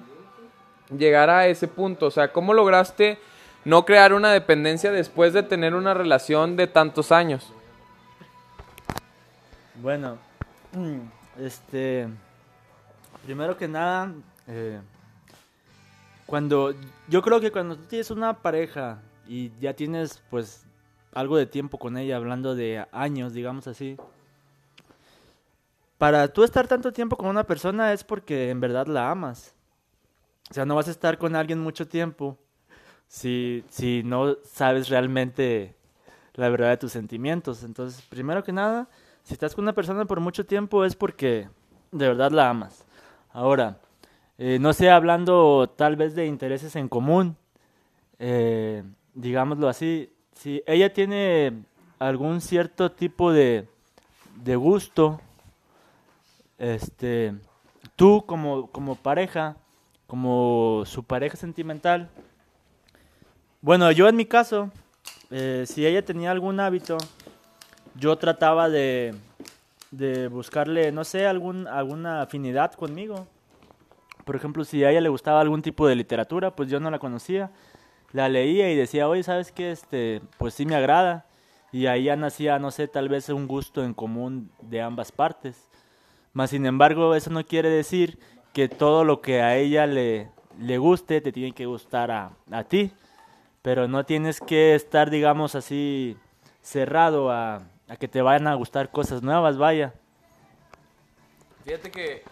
[0.95, 2.05] llegara a ese punto?
[2.05, 3.17] O sea, ¿cómo lograste
[3.65, 7.51] no crear una dependencia después de tener una relación de tantos años.
[9.75, 10.17] Bueno,
[11.39, 12.07] este,
[13.25, 14.13] primero que nada,
[14.47, 14.79] eh,
[16.25, 16.73] cuando,
[17.07, 20.65] yo creo que cuando tú tienes una pareja y ya tienes pues
[21.13, 23.97] algo de tiempo con ella, hablando de años, digamos así,
[25.97, 29.53] para tú estar tanto tiempo con una persona es porque en verdad la amas.
[30.49, 32.37] O sea, no vas a estar con alguien mucho tiempo
[33.07, 35.75] si, si no sabes realmente
[36.35, 37.63] la verdad de tus sentimientos.
[37.63, 38.87] Entonces, primero que nada,
[39.23, 41.47] si estás con una persona por mucho tiempo es porque
[41.91, 42.85] de verdad la amas.
[43.31, 43.77] Ahora,
[44.37, 47.35] eh, no sé, hablando tal vez de intereses en común,
[48.19, 51.63] eh, digámoslo así, si ella tiene
[51.99, 53.67] algún cierto tipo de,
[54.43, 55.19] de gusto,
[56.57, 57.35] este,
[57.95, 59.57] tú como, como pareja,
[60.07, 62.09] como su pareja sentimental,
[63.61, 64.71] bueno, yo en mi caso,
[65.31, 66.97] eh, si ella tenía algún hábito,
[67.95, 69.15] yo trataba de,
[69.91, 73.27] de buscarle, no sé, algún, alguna afinidad conmigo.
[74.25, 76.99] Por ejemplo, si a ella le gustaba algún tipo de literatura, pues yo no la
[76.99, 77.51] conocía.
[78.11, 79.71] La leía y decía, oye, ¿sabes qué?
[79.71, 81.25] Este, pues sí me agrada.
[81.71, 85.69] Y ahí ya nacía, no sé, tal vez un gusto en común de ambas partes.
[86.33, 88.19] Mas, sin embargo, eso no quiere decir
[88.53, 92.63] que todo lo que a ella le, le guste te tiene que gustar a, a
[92.63, 92.91] ti
[93.61, 96.17] pero no tienes que estar, digamos así,
[96.61, 97.61] cerrado a,
[97.95, 99.93] que te vayan a gustar cosas nuevas, vaya.
[101.65, 102.23] Fíjate que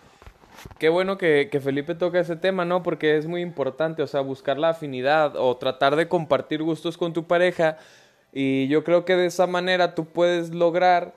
[0.80, 2.84] qué bueno que, que, Felipe toca ese tema, ¿no?
[2.84, 7.13] Porque es muy importante, o sea, buscar la afinidad o tratar de compartir gustos con
[7.13, 7.78] tu pareja.
[8.34, 11.15] Y yo creo que de esa manera tú puedes lograr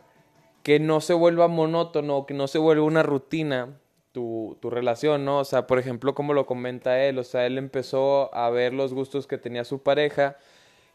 [0.62, 3.68] que no se vuelva monótono, que no se vuelva una rutina
[4.12, 5.38] tu, tu relación, ¿no?
[5.38, 8.92] O sea, por ejemplo, como lo comenta él, o sea, él empezó a ver los
[8.92, 10.36] gustos que tenía su pareja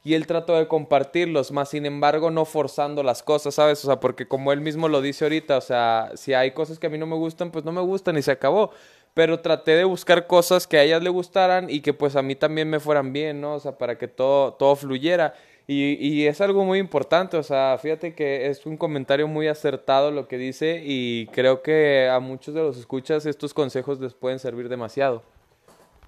[0.06, 3.84] y él trató de compartirlos, más sin embargo no forzando las cosas, ¿sabes?
[3.84, 6.86] O sea, porque como él mismo lo dice ahorita, o sea, si hay cosas que
[6.86, 8.70] a mí no me gustan, pues no me gustan y se acabó.
[9.16, 12.36] Pero traté de buscar cosas que a ellas le gustaran y que pues a mí
[12.36, 13.56] también me fueran bien, ¿no?
[13.56, 15.34] O sea, para que todo, todo fluyera.
[15.66, 20.12] Y, y es algo muy importante, o sea, fíjate que es un comentario muy acertado
[20.12, 24.38] lo que dice y creo que a muchos de los escuchas estos consejos les pueden
[24.38, 25.24] servir demasiado.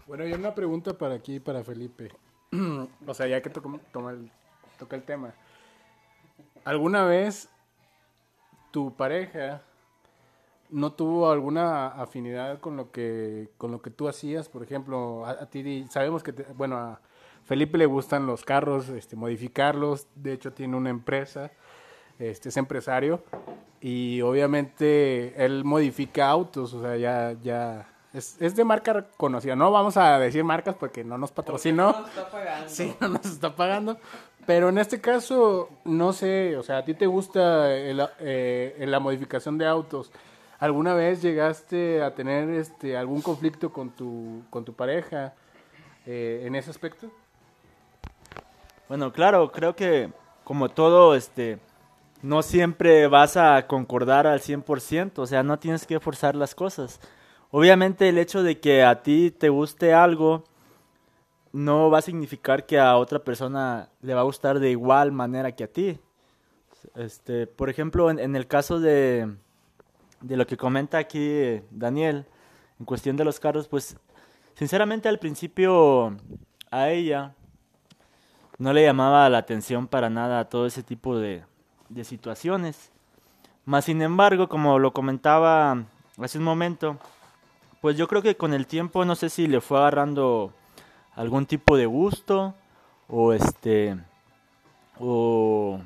[0.06, 2.12] Bueno, hay una pregunta para aquí, para Felipe.
[3.08, 4.32] O sea, ya que toca, toma el,
[4.78, 5.34] toca el tema.
[6.64, 7.50] ¿Alguna vez
[8.72, 9.62] tu pareja
[10.70, 14.50] no tuvo alguna afinidad con lo que con lo que tú hacías?
[14.50, 17.00] Por ejemplo, a, ti sabemos que, bueno, a
[17.46, 20.08] Felipe le gustan los carros, este, modificarlos.
[20.16, 21.52] De hecho, tiene una empresa,
[22.20, 23.24] este, es empresario
[23.80, 29.56] y obviamente él modifica autos, o sea, ya, ya es, es de marca conocida.
[29.56, 31.92] No vamos a decir marcas porque no nos patrocinó.
[32.70, 33.98] Sí, no nos está pagando.
[34.46, 39.00] Pero en este caso, no sé, o sea, a ti te gusta el- eh, la
[39.00, 40.12] modificación de autos.
[40.60, 45.34] ¿Alguna vez llegaste a tener este algún conflicto con tu, con tu pareja
[46.06, 47.12] eh, en ese aspecto?
[48.88, 50.12] Bueno, claro, creo que
[50.44, 51.60] como todo, este,
[52.22, 57.00] no siempre vas a concordar al 100%, o sea, no tienes que forzar las cosas.
[57.52, 60.44] Obviamente el hecho de que a ti te guste algo
[61.54, 65.54] no va a significar que a otra persona le va a gustar de igual manera
[65.54, 66.00] que a ti.
[66.96, 69.34] Este, por ejemplo, en, el caso de,
[70.22, 72.26] de lo que comenta aquí eh, Daniel,
[72.80, 73.98] en cuestión de los carros, pues
[74.56, 76.16] sinceramente al principio
[76.70, 77.34] a ella
[78.58, 81.44] no le llamaba la atención para nada todo ese tipo de,
[81.90, 82.92] de situaciones.
[83.66, 85.86] Más sin embargo, como lo comentaba
[86.20, 87.00] hace un momento,
[87.88, 90.52] pues yo creo que con el tiempo no sé si le fue agarrando
[91.16, 92.54] algún tipo de gusto
[93.08, 93.96] o este
[95.00, 95.80] o,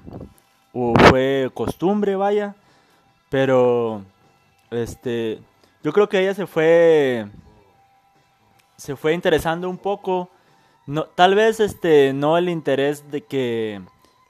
[0.74, 2.56] o fue costumbre, vaya,
[3.30, 4.04] pero
[4.72, 5.42] este
[5.84, 7.28] yo creo que ella se fue
[8.78, 10.32] se fue interesando un poco.
[10.88, 13.80] No, tal vez este no el interés de que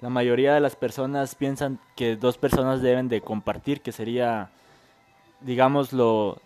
[0.02, 4.52] la mayoría de las personas piensan que dos personas deben de compartir, que sería,
[5.40, 6.42] digamos, lo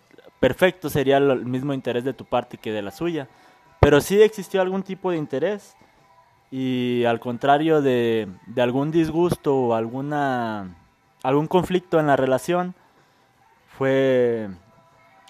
[0.45, 3.27] perfecto sería el mismo interés de tu parte que de la suya.
[3.79, 5.75] Pero sí existió algún tipo de interés
[6.51, 10.75] y al contrario de, de algún disgusto o alguna,
[11.23, 12.75] algún conflicto en la relación,
[13.75, 14.49] fue,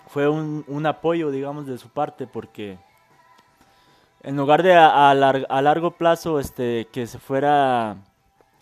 [0.07, 2.77] fue un, un apoyo, digamos, de su parte porque
[4.21, 7.95] en lugar de a, a largo plazo este que se fuera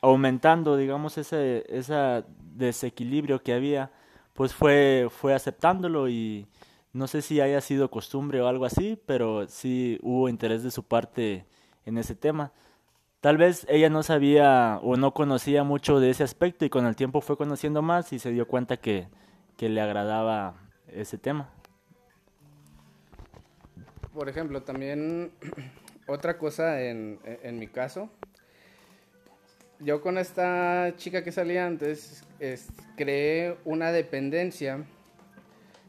[0.02, 3.90] aumentando digamos ese ese desequilibrio que había
[4.34, 6.48] pues fue fue aceptándolo y
[6.92, 10.84] no sé si haya sido costumbre o algo así pero sí hubo interés de su
[10.84, 11.46] parte
[11.86, 12.52] en ese tema.
[13.22, 16.96] Tal vez ella no sabía o no conocía mucho de ese aspecto y con el
[16.96, 19.08] tiempo fue conociendo más y se dio cuenta que
[19.58, 20.56] que le agradaba
[20.88, 21.50] ese tema.
[24.14, 25.32] Por ejemplo, también
[26.08, 28.10] otra cosa en, en mi caso,
[29.80, 34.84] yo con esta chica que salía antes, es- creé una dependencia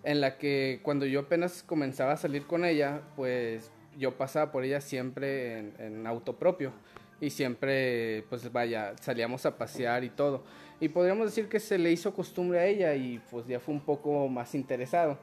[0.03, 4.65] en la que cuando yo apenas comenzaba a salir con ella, pues yo pasaba por
[4.65, 6.73] ella siempre en, en auto propio
[7.21, 10.43] y siempre, pues vaya, salíamos a pasear y todo.
[10.81, 13.81] Y podríamos decir que se le hizo costumbre a ella y pues ya fue un
[13.81, 15.19] poco más interesado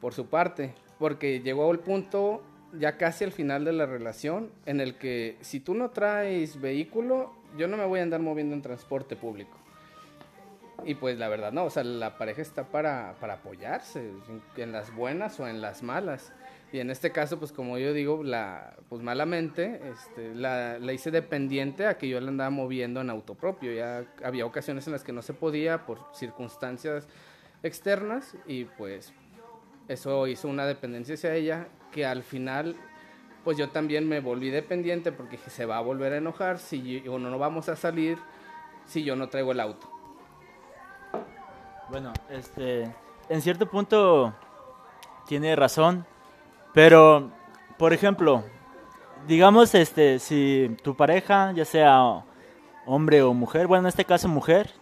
[0.00, 2.42] por su parte, porque llegó al punto
[2.78, 7.34] ya casi al final de la relación en el que si tú no traes vehículo,
[7.56, 9.56] yo no me voy a andar moviendo en transporte público.
[10.84, 14.10] Y pues la verdad no, o sea, la pareja está para, para apoyarse
[14.56, 16.32] en, las buenas o en las malas.
[16.72, 21.10] Y en este caso, pues como yo digo, la, pues malamente, este, la, la hice
[21.10, 23.72] dependiente a que yo la andaba moviendo en auto propio.
[23.72, 27.08] Ya había ocasiones en las que no se podía por circunstancias
[27.62, 29.12] externas y pues
[29.88, 32.76] eso hizo una dependencia hacia ella que al final
[33.46, 37.16] pues yo también me volví dependiente porque se va a volver a enojar si yo,
[37.16, 38.18] no, no vamos a salir
[38.86, 39.88] si yo no traigo el auto.
[41.88, 42.92] Bueno, este,
[43.28, 44.34] en cierto punto
[45.28, 46.04] tiene razón,
[46.74, 47.30] pero,
[47.78, 48.42] por ejemplo,
[49.28, 52.24] digamos, este, si tu pareja, ya sea
[52.84, 54.72] hombre o mujer, bueno, en este caso mujer,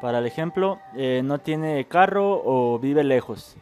[0.00, 3.54] para el ejemplo, eh, no tiene carro o vive lejos.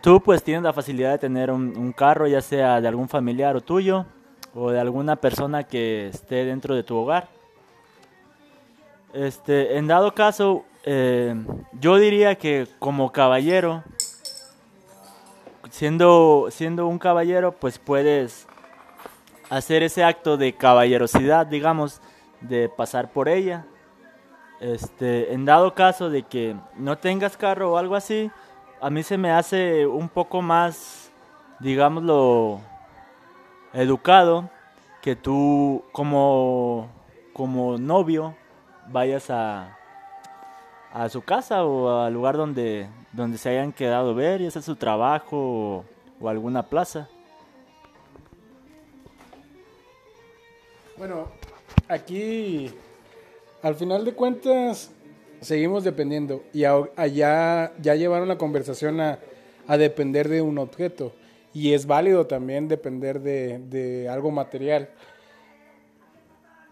[0.00, 3.60] Tú pues tienes la facilidad de tener un, carro, ya sea de algún familiar o
[3.60, 4.06] tuyo,
[4.54, 7.28] o de alguna persona que esté dentro de tu hogar.
[9.12, 11.34] Este, en dado caso, eh,
[11.72, 13.82] yo diría que como caballero,
[15.70, 18.46] siendo, siendo un caballero, pues puedes,
[19.50, 22.00] hacer ese acto de caballerosidad, digamos,
[22.40, 23.66] de pasar por ella.
[24.60, 28.30] Este, en dado caso de que no tengas carro o algo así,
[28.80, 31.10] a mí se me hace un poco más,
[31.60, 32.60] digámoslo,
[33.72, 34.48] educado
[35.02, 36.88] que tú como,
[37.32, 38.34] como novio
[38.88, 39.76] vayas a,
[40.92, 44.76] a su casa o al lugar donde, donde se hayan quedado ver y hacer su
[44.76, 45.84] trabajo o,
[46.20, 47.08] o alguna plaza.
[50.96, 51.28] Bueno,
[51.88, 52.74] aquí
[53.62, 54.90] al final de cuentas
[55.40, 59.18] seguimos dependiendo y a- ya llevaron la conversación a,
[59.66, 61.12] a depender de un objeto
[61.52, 64.88] y es válido también depender de, de algo material.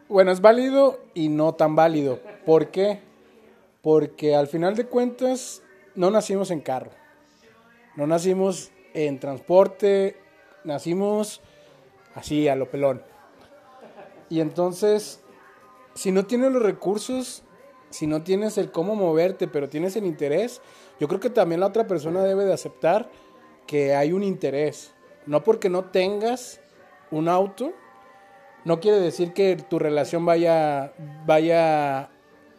[0.08, 2.20] Bueno, es válido y no tan válido.
[2.44, 3.00] ¿Por qué?
[3.82, 5.62] Porque al final de cuentas
[5.94, 6.90] no nacimos en carro,
[7.96, 10.16] no nacimos en transporte,
[10.64, 11.40] nacimos
[12.14, 13.02] así a lo pelón.
[14.28, 15.20] Y entonces,
[15.94, 17.42] si no tienes los recursos,
[17.96, 20.60] si no tienes el cómo moverte, pero tienes el interés,
[21.00, 23.08] yo creo que también la otra persona debe de aceptar
[23.66, 24.92] que hay un interés.
[25.24, 26.60] No porque no tengas
[27.10, 27.72] un auto,
[28.64, 30.92] no quiere decir que tu relación vaya,
[31.24, 32.10] vaya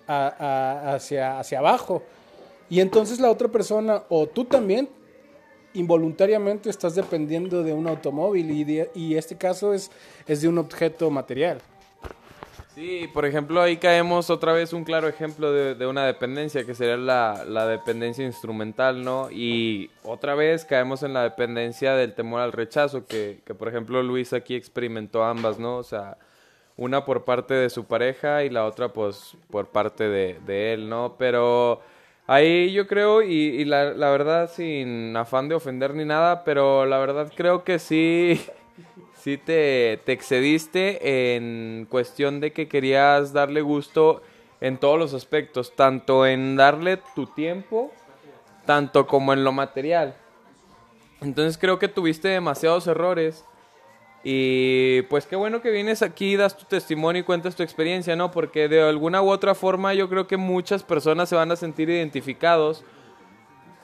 [0.07, 2.01] hacia, hacia abajo.
[2.69, 4.89] Y entonces la otra persona, o tú también,
[5.73, 9.91] involuntariamente estás dependiendo de un automóvil y, de- y este caso es,
[10.27, 11.59] es de un objeto material.
[12.78, 16.95] Sí, por ejemplo, ahí caemos otra vez un claro ejemplo de, una dependencia, que sería
[16.95, 19.32] la, la dependencia instrumental, ¿no?
[19.32, 24.03] Y otra vez caemos en la dependencia del temor al rechazo, que, que por ejemplo
[24.03, 25.78] Luis aquí experimentó ambas, ¿no?
[25.78, 26.17] O sea,
[26.75, 30.88] una por parte de su pareja y la otra pues por parte de, de él,
[30.88, 31.15] ¿no?
[31.17, 31.82] Pero
[32.28, 36.86] ahí yo creo, y, y la, la verdad sin afán de ofender ni nada, pero
[36.86, 38.39] la verdad creo que sí,
[39.19, 44.21] sí te, te excediste en cuestión de que querías darle gusto
[44.61, 47.91] en todos los aspectos, tanto en darle tu tiempo,
[48.65, 50.15] tanto como en lo material.
[51.21, 53.45] Entonces creo que tuviste demasiados errores.
[54.23, 58.32] Y pues qué bueno que vienes aquí, das tu testimonio y cuentas tu experiencia, ¿no?
[58.32, 61.89] Porque de alguna u otra forma yo creo que muchas personas se van a sentir
[61.89, 62.84] identificados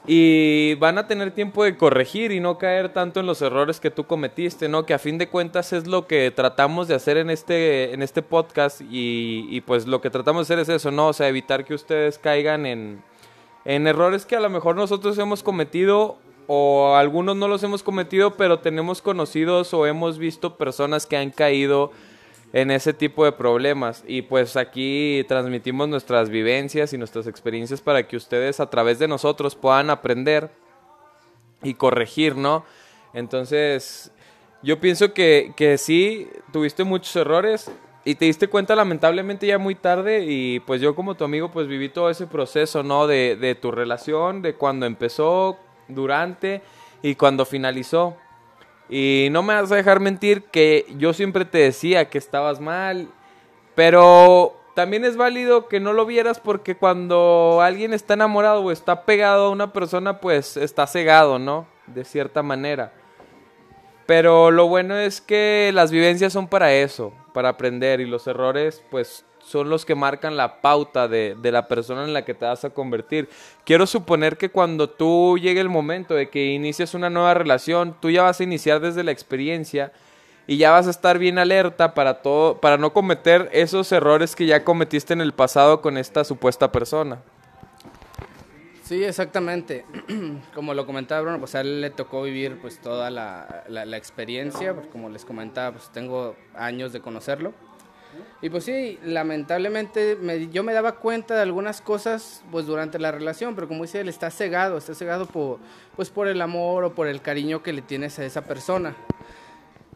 [0.05, 3.89] y van a tener tiempo de corregir y no caer tanto en los errores que
[3.89, 4.85] tú cometiste, ¿no?
[4.85, 8.21] Que a fin de cuentas es lo que tratamos de hacer en este, en este
[8.21, 11.07] podcast y, pues lo que tratamos de hacer es eso, ¿no?
[11.07, 13.01] O sea, evitar que ustedes caigan en,
[13.63, 18.31] en errores que a lo mejor nosotros hemos cometido o algunos no los hemos cometido,
[18.31, 21.91] pero tenemos conocidos o hemos visto personas que han caído
[22.53, 24.03] en ese tipo de problemas.
[24.07, 29.07] Y pues aquí transmitimos nuestras vivencias y nuestras experiencias para que ustedes a través de
[29.07, 30.51] nosotros puedan aprender
[31.63, 32.63] y corregir, ¿no?
[33.13, 34.11] Entonces,
[34.61, 37.71] yo pienso que, que sí, tuviste muchos errores
[38.05, 41.67] y te diste cuenta lamentablemente ya muy tarde y pues yo como tu amigo pues
[41.67, 43.07] viví todo ese proceso, ¿no?
[43.07, 46.61] De, de tu relación, de cuando empezó, durante
[47.01, 48.17] y cuando finalizó.
[48.89, 53.07] Y no me vas a dejar mentir que yo siempre te decía que estabas mal,
[53.75, 59.05] pero también es válido que no lo vieras porque cuando alguien está enamorado o está
[59.05, 61.67] pegado a una persona, pues está cegado, ¿no?
[61.88, 62.93] De cierta manera.
[64.05, 68.84] Pero lo bueno es que las vivencias son para eso, para aprender y los errores
[68.89, 72.45] pues son los que marcan la pauta de, de, la persona en la que te
[72.45, 73.29] vas a convertir.
[73.65, 78.09] Quiero suponer que cuando tú llegue el momento de que inicies una nueva relación, tú
[78.09, 79.91] ya vas a iniciar desde la experiencia
[80.47, 84.45] y ya vas a estar bien alerta para todo, para no cometer esos errores que
[84.45, 87.19] ya cometiste en el pasado con esta supuesta persona.
[88.83, 89.85] Sí, exactamente.
[90.53, 94.73] Como lo comentaba Bruno, pues a él le tocó vivir pues toda la, la, experiencia,
[94.75, 97.53] pues, como les comentaba, pues tengo años de conocerlo.
[98.41, 103.11] Y pues sí, lamentablemente me, yo me daba cuenta de algunas cosas pues durante la
[103.11, 105.59] relación, pero como dice él, está cegado, está cegado por,
[105.95, 108.95] pues, por el amor o por el cariño que le tienes a esa persona.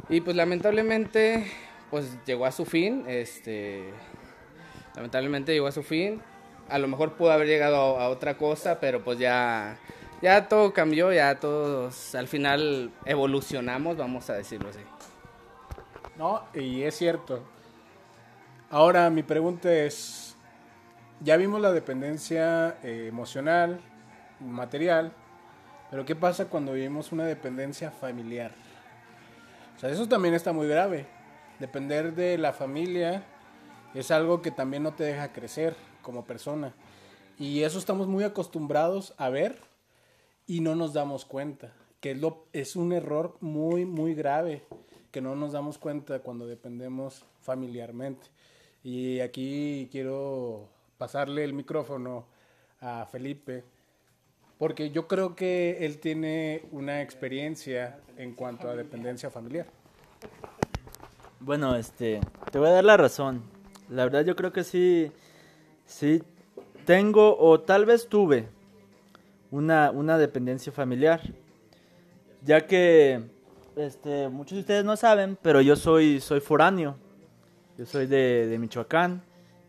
[0.09, 1.51] Y pues lamentablemente
[1.91, 3.93] pues llegó a su fin, este,
[4.95, 6.21] lamentablemente llegó a su fin.
[6.69, 9.77] A lo mejor pudo haber llegado a, a otra cosa, pero pues ya,
[10.21, 14.81] ya todo cambió, ya todos al final evolucionamos, vamos a decirlo así.
[16.17, 17.43] No, y es cierto.
[18.69, 20.35] Ahora mi pregunta es,
[21.21, 23.79] ya vimos la dependencia eh, emocional,
[24.41, 25.13] material,
[25.89, 28.51] pero ¿qué pasa cuando vivimos una dependencia familiar?
[29.77, 31.07] O sea, eso también está muy grave.
[31.59, 33.23] Depender de la familia
[33.93, 36.75] es algo que también no te deja crecer como persona.
[37.39, 39.61] Y eso estamos muy acostumbrados a ver
[40.45, 41.71] y no nos damos cuenta.
[42.01, 44.63] Que es, lo, es un error muy, muy grave.
[44.69, 44.87] Que
[45.17, 48.27] que no nos damos cuenta cuando dependemos familiarmente.
[48.87, 52.25] Y aquí quiero pasarle el micrófono
[52.79, 53.65] a Felipe,
[54.57, 59.65] porque yo creo que él tiene una experiencia en cuanto a dependencia familiar.
[61.41, 63.43] Bueno, este, te voy a dar la razón.
[63.89, 65.11] La verdad yo creo que sí,
[65.85, 66.23] sí
[66.85, 68.47] tengo o tal vez tuve
[69.51, 71.19] una, una dependencia familiar.
[72.41, 73.21] Ya que
[73.75, 76.95] este, muchos de ustedes no saben, pero yo soy, soy foráneo.
[77.77, 79.21] Yo soy de, de Michoacán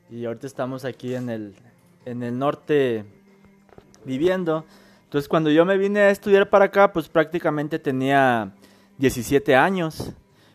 [0.09, 1.55] y ahorita estamos aquí en el,
[2.07, 3.05] en el norte
[4.03, 4.65] viviendo.
[5.05, 8.55] Entonces cuando yo me vine a estudiar para acá, pues prácticamente tenía
[8.97, 10.15] 17 años.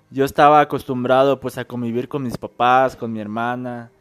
[0.09, 3.91] Yo estaba acostumbrado pues a convivir con mis papás, con mi hermana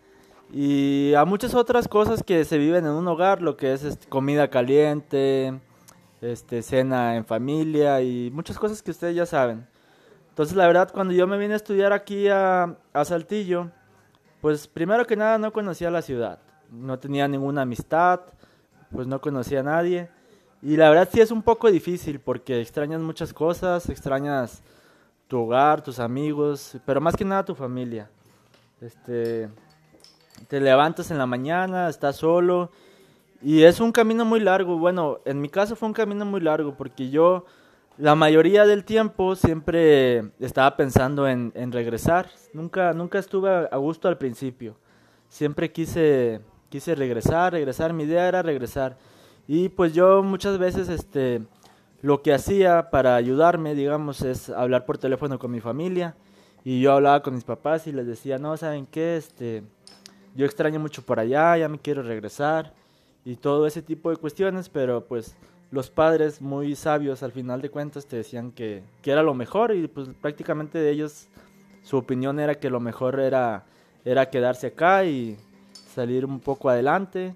[0.50, 4.08] y a muchas otras cosas que se viven en un hogar, lo que es este,
[4.08, 5.60] comida caliente,
[6.22, 9.66] este, cena en familia y muchas cosas que ustedes ya saben.
[10.32, 13.70] Entonces la verdad cuando yo me vine a estudiar aquí a, a Saltillo,
[14.40, 16.38] pues primero que nada no conocía la ciudad,
[16.70, 18.20] no tenía ninguna amistad,
[18.90, 20.08] pues no conocía a nadie.
[20.62, 24.62] Y la verdad sí es un poco difícil porque extrañas muchas cosas, extrañas
[25.28, 28.08] tu hogar, tus amigos, pero más que nada tu familia.
[28.80, 29.50] Este,
[30.48, 32.70] te levantas en la mañana, estás solo
[33.42, 34.78] y es un camino muy largo.
[34.78, 37.44] Bueno, en mi caso fue un camino muy largo porque yo
[37.98, 42.30] la mayoría del tiempo siempre estaba pensando en, regresar.
[42.52, 44.76] Nunca, nunca estuve a gusto al principio.
[45.28, 47.92] Siempre quise, quise regresar, regresar.
[47.92, 48.96] Mi idea era regresar.
[49.46, 51.42] Y pues yo muchas veces este,
[52.00, 56.14] lo que hacía para ayudarme, digamos, es hablar por teléfono con mi familia.
[56.64, 59.16] Y yo hablaba con mis papás y les decía, no, ¿saben qué?
[59.16, 59.64] Este,
[60.34, 62.72] yo extraño mucho por allá, ya me quiero regresar.
[63.24, 65.36] Y todo ese tipo de cuestiones, pero pues
[65.72, 69.74] los padres muy sabios al final de cuentas te decían que, que era lo mejor
[69.74, 71.28] y pues prácticamente de ellos
[71.82, 73.64] su opinión era que lo mejor era,
[74.04, 75.36] era quedarse acá y
[75.94, 77.34] salir un poco adelante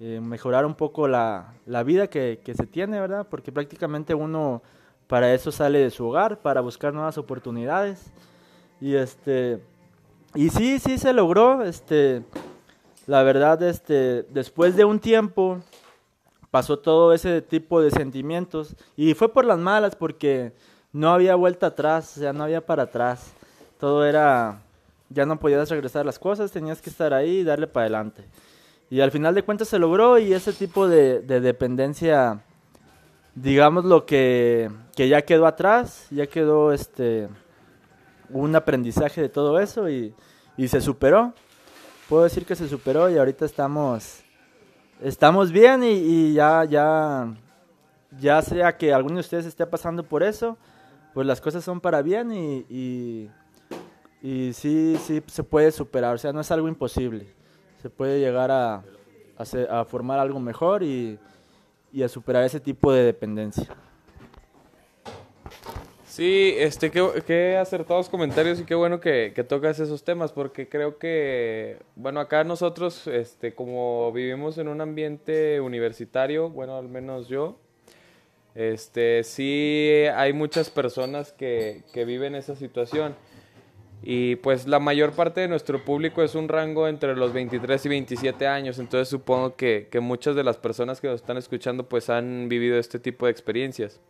[0.00, 3.26] eh, mejorar un poco la, la vida que, que, se tiene, ¿verdad?
[3.28, 4.62] Porque prácticamente uno
[5.08, 8.12] para eso sale de su hogar, para buscar nuevas oportunidades.
[8.80, 9.60] Y este
[10.36, 12.22] y sí, sí se logró, este
[13.08, 15.58] la verdad este después de un tiempo
[16.50, 20.52] pasó todo ese tipo de sentimientos y fue por las malas porque
[20.92, 23.32] no había vuelta atrás, o sea, no había para atrás.
[23.78, 24.62] Todo era
[25.10, 28.24] ya no podías regresar las cosas, tenías que estar ahí y darle para adelante.
[28.90, 32.42] Y al final de cuentas se logró y ese tipo de, de dependencia,
[33.34, 37.28] digamos lo que, que, ya quedó atrás, ya quedó este
[38.30, 40.14] un aprendizaje de todo eso y,
[40.56, 41.32] y, se superó.
[42.08, 44.20] Puedo decir que se superó y ahorita estamos,
[45.02, 47.34] estamos bien y, ya, ya,
[48.18, 50.56] ya sea que alguno de ustedes esté pasando por eso,
[51.14, 53.28] pues las cosas son para bien y,
[54.22, 57.38] y, sí, sí se puede superar, o sea, no es algo imposible
[57.80, 58.82] se puede llegar a,
[59.36, 61.18] a, a formar algo mejor y,
[61.92, 63.68] y, a superar ese tipo de dependencia.
[66.18, 70.98] Sí, este, qué, acertados comentarios y qué bueno que, que, tocas esos temas, porque creo
[70.98, 77.56] que, bueno, acá nosotros, este, como vivimos en un ambiente universitario, bueno, al menos yo,
[78.56, 83.14] este, sí hay muchas personas que, que viven esa situación.
[84.02, 87.88] Y pues la mayor parte de nuestro público es un rango entre los 23 y
[87.90, 92.10] 27 años, entonces supongo que, que, muchas de las personas que nos están escuchando pues
[92.10, 94.00] han vivido este tipo de experiencias.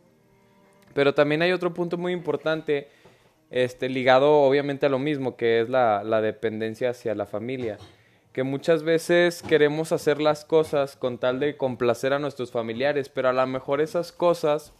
[0.93, 2.87] Pero también hay otro punto muy importante,
[3.49, 7.77] este, ligado obviamente a lo mismo, que es la, la dependencia hacia la familia.
[8.33, 13.29] Que muchas veces queremos hacer las cosas con tal de complacer a nuestros familiares, pero
[13.29, 14.73] a lo mejor esas cosas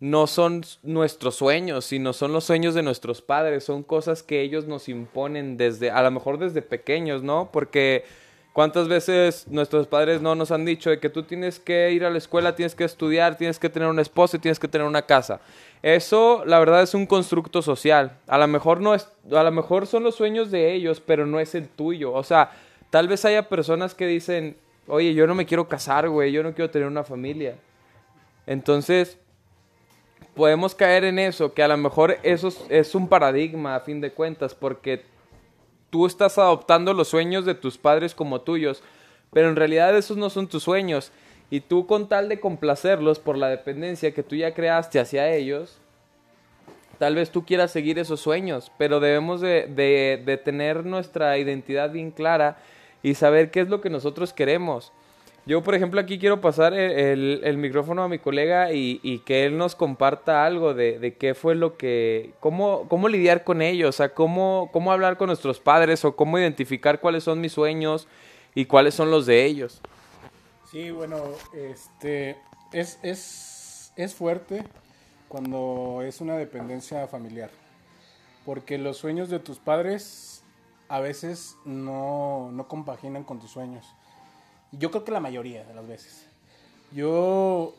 [0.00, 4.66] no son nuestros sueños, sino son los sueños de nuestros padres, son cosas que ellos
[4.66, 7.50] nos imponen desde, a lo mejor desde pequeños, ¿no?
[7.52, 8.04] Porque
[8.52, 12.10] cuántas veces nuestros padres no nos han dicho de que tú tienes que ir a
[12.10, 15.02] la escuela, tienes que estudiar, tienes que tener un esposo y tienes que tener una
[15.02, 15.40] casa.
[15.82, 18.18] Eso, la verdad, es un constructo social.
[18.26, 21.40] A lo mejor no es, a lo mejor son los sueños de ellos, pero no
[21.40, 22.12] es el tuyo.
[22.12, 22.50] O sea,
[22.90, 26.54] tal vez haya personas que dicen, oye, yo no me quiero casar, güey, yo no
[26.54, 27.56] quiero tener una familia.
[28.46, 29.16] Entonces,
[30.34, 34.10] podemos caer en eso, que a lo mejor eso es un paradigma a fin de
[34.12, 35.04] cuentas, porque
[35.90, 38.82] tú estás adoptando los sueños de tus padres como tuyos,
[39.32, 41.12] pero en realidad esos no son tus sueños.
[41.50, 45.78] Y tú con tal de complacerlos por la dependencia que tú ya creaste hacia ellos,
[46.98, 49.66] tal vez tú quieras seguir esos sueños, pero debemos de,
[50.24, 52.58] de, tener nuestra identidad bien clara
[53.02, 54.92] y saber qué es lo que nosotros queremos.
[55.46, 59.46] Yo, por ejemplo, aquí quiero pasar el, el, micrófono a mi colega y, y, que
[59.46, 63.88] él nos comparta algo de, de, qué fue lo que, cómo, cómo lidiar con ellos,
[63.88, 68.06] o sea, cómo, cómo hablar con nuestros padres o cómo identificar cuáles son mis sueños
[68.54, 69.80] y cuáles son los de ellos.
[70.70, 71.16] Sí, bueno,
[71.54, 72.36] este,
[72.72, 74.62] es, es, es fuerte
[75.28, 77.50] cuando es una dependencia familiar,
[78.44, 80.44] porque los sueños de tus padres
[80.88, 83.86] a veces no, no compaginan con tus sueños
[84.72, 86.26] yo creo que la mayoría de las veces.
[86.92, 87.74] Yo,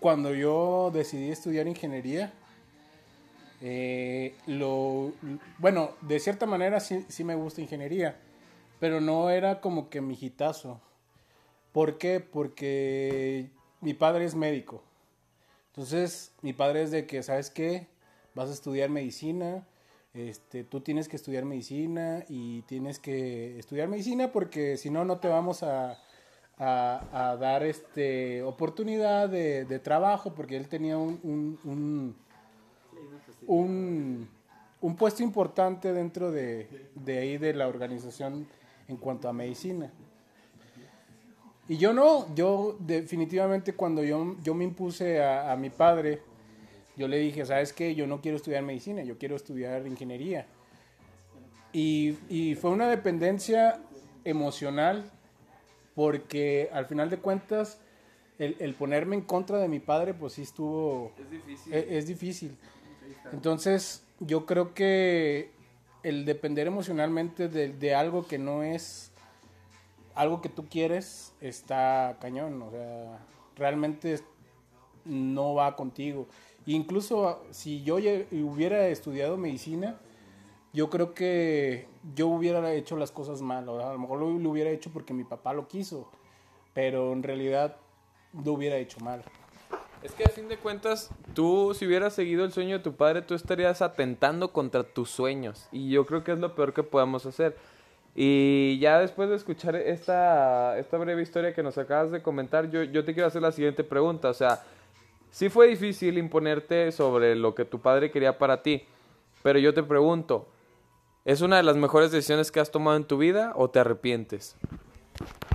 [0.00, 2.32] cuando yo decidí estudiar ingeniería,
[3.60, 5.12] eh, lo,
[5.58, 8.16] bueno, de cierta manera sí, sí, me gusta ingeniería,
[8.80, 10.80] pero no era como que mi hitazo.
[11.72, 12.20] ¿Por qué?
[12.20, 13.50] Porque
[13.80, 14.82] mi padre es médico.
[15.68, 17.86] Entonces, mi padre es de que, ¿sabes qué?
[18.34, 19.66] Vas a estudiar medicina,
[20.14, 25.18] este, tú tienes que estudiar medicina y tienes que estudiar medicina porque si no, no
[25.18, 25.98] te vamos a,
[26.58, 31.58] a, dar este oportunidad de, trabajo porque él tenía un,
[33.46, 34.28] un,
[34.80, 38.46] un, puesto importante dentro de, de, ahí de la organización
[38.88, 39.92] en cuanto a medicina.
[41.68, 46.22] Y yo no, yo definitivamente cuando yo, yo me impuse a, a mi padre,
[46.96, 47.94] yo le dije, ¿sabes qué?
[47.94, 50.46] Yo no quiero estudiar medicina, yo quiero estudiar ingeniería.
[51.72, 53.80] Y, y fue una dependencia
[54.24, 55.12] emocional
[55.98, 57.80] porque al final de cuentas,
[58.38, 61.10] el, ponerme en contra de mi padre, pues sí estuvo...
[61.18, 61.74] Es difícil.
[61.74, 62.56] E, es, difícil.
[63.32, 65.50] Entonces, yo creo que
[66.04, 69.10] el depender emocionalmente de, algo que no es
[70.14, 72.62] algo que tú quieres, está cañón.
[72.62, 73.18] O sea,
[73.56, 74.20] realmente
[75.04, 76.28] no va contigo.
[76.64, 79.98] Incluso si yo hubiera estudiado medicina,
[80.72, 83.68] yo creo que yo hubiera hecho las cosas mal.
[83.68, 86.08] a lo mejor lo, hubiera hecho porque mi papá lo quiso,
[86.74, 87.76] pero en realidad
[88.44, 89.22] lo hubiera hecho mal.
[90.02, 93.22] Es que a fin de cuentas, tú si hubieras seguido el sueño de tu padre,
[93.22, 95.68] tú estarías atentando contra tus sueños.
[95.72, 97.56] Y yo creo que es lo peor que podamos hacer.
[98.14, 102.84] Y ya después de escuchar esta, esta breve historia que nos acabas de comentar, yo,
[102.84, 104.28] yo te quiero hacer la siguiente pregunta.
[104.28, 104.62] O sea,
[105.30, 108.84] sí fue difícil imponerte sobre lo que tu padre quería para ti.
[109.42, 110.46] Pero yo te pregunto,
[111.28, 114.56] ¿Es una de las mejores decisiones que has tomado en tu vida o te arrepientes?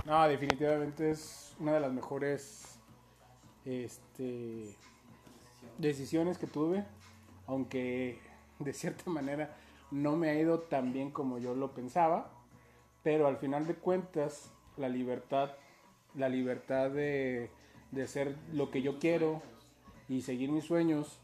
[0.04, 2.78] No, definitivamente es una de las mejores
[3.64, 4.72] este,
[5.76, 6.84] decisiones que tuve,
[7.48, 8.20] aunque
[8.60, 9.56] de cierta manera
[9.90, 12.30] no me ha ido tan bien como yo lo pensaba,
[13.02, 15.50] pero al final de cuentas la libertad,
[16.14, 17.50] la libertad de,
[17.90, 19.42] de ser lo que yo quiero
[20.08, 21.18] y seguir mis sueños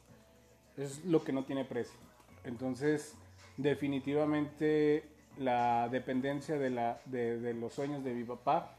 [0.76, 2.00] es lo que no tiene precio.
[2.42, 3.14] Entonces,
[3.62, 5.04] definitivamente
[5.38, 8.76] la dependencia de, la, de, los sueños de mi papá,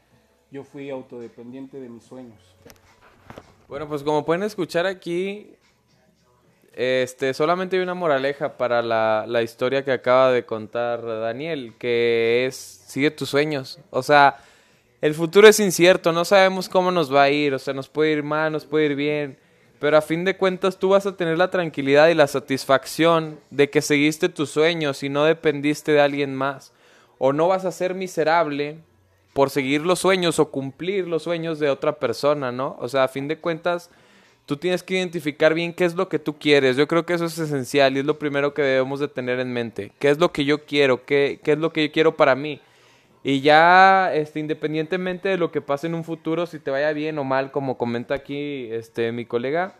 [0.50, 2.38] yo fui autodependiente de mis sueños.
[3.68, 5.54] Bueno, pues como pueden escuchar aquí,
[6.74, 12.46] este, solamente hay una moraleja para la, la, historia que acaba de contar Daniel, que
[12.46, 13.78] es sigue tus sueños.
[13.90, 14.36] O sea,
[15.00, 18.12] el futuro es incierto, no sabemos cómo nos va a ir, o sea, nos puede
[18.12, 19.38] ir mal, nos puede ir bien
[19.82, 23.68] pero a fin de cuentas tú vas a tener la tranquilidad y la satisfacción de
[23.68, 26.72] que seguiste tus sueños y no dependiste de alguien más.
[27.18, 28.78] O no vas a ser miserable
[29.32, 32.76] por seguir los sueños o cumplir los sueños de otra persona, ¿no?
[32.78, 33.90] O sea, a fin de cuentas,
[34.46, 36.76] tú tienes que identificar bien qué es lo que tú quieres.
[36.76, 39.52] Yo creo que eso es esencial y es lo primero que debemos de tener en
[39.52, 39.90] mente.
[39.98, 41.04] ¿Qué es lo que yo quiero?
[41.04, 42.60] ¿Qué, qué es lo que yo quiero para mí?
[43.24, 47.18] Y ya, este, independientemente de lo que pase en un futuro, si te vaya bien
[47.18, 49.76] o mal, como comenta aquí este, mi colega,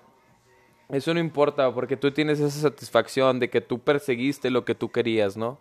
[0.88, 4.90] eso no importa, porque tú tienes esa satisfacción de que tú perseguiste lo que tú
[4.90, 5.59] querías, ¿no?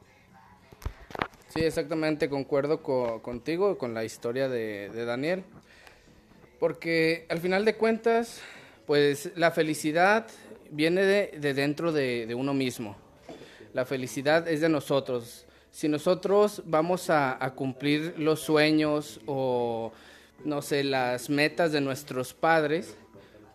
[1.48, 5.44] Sí, exactamente, concuerdo contigo, con la historia de, Daniel.
[6.60, 8.42] Porque al final de cuentas,
[8.86, 10.28] pues la felicidad
[10.70, 12.96] viene de, dentro de, de, uno mismo.
[13.74, 19.92] La felicidad es de nosotros si nosotros vamos a, cumplir los sueños o,
[20.44, 22.96] no sé, las metas de nuestros padres,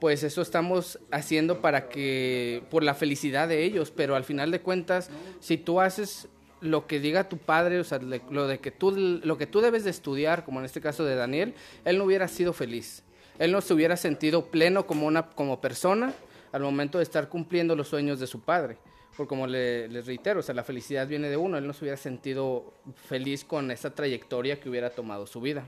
[0.00, 4.60] pues eso estamos haciendo para que, por la felicidad de ellos, pero al final de
[4.60, 5.10] cuentas,
[5.40, 6.28] si tú haces
[6.60, 8.92] lo que diga tu padre, o sea, lo, de que tú,
[9.22, 11.54] lo que tú debes de estudiar, como en este caso de Daniel,
[11.84, 13.02] él no hubiera sido feliz.
[13.38, 16.14] Él no se hubiera sentido pleno como, una, como persona
[16.52, 18.78] al momento de estar cumpliendo los sueños de su padre.
[19.16, 21.58] Porque como le, les reitero, o sea, la felicidad viene de uno.
[21.58, 22.74] Él no se hubiera sentido
[23.08, 25.66] feliz con esa trayectoria que hubiera tomado su vida.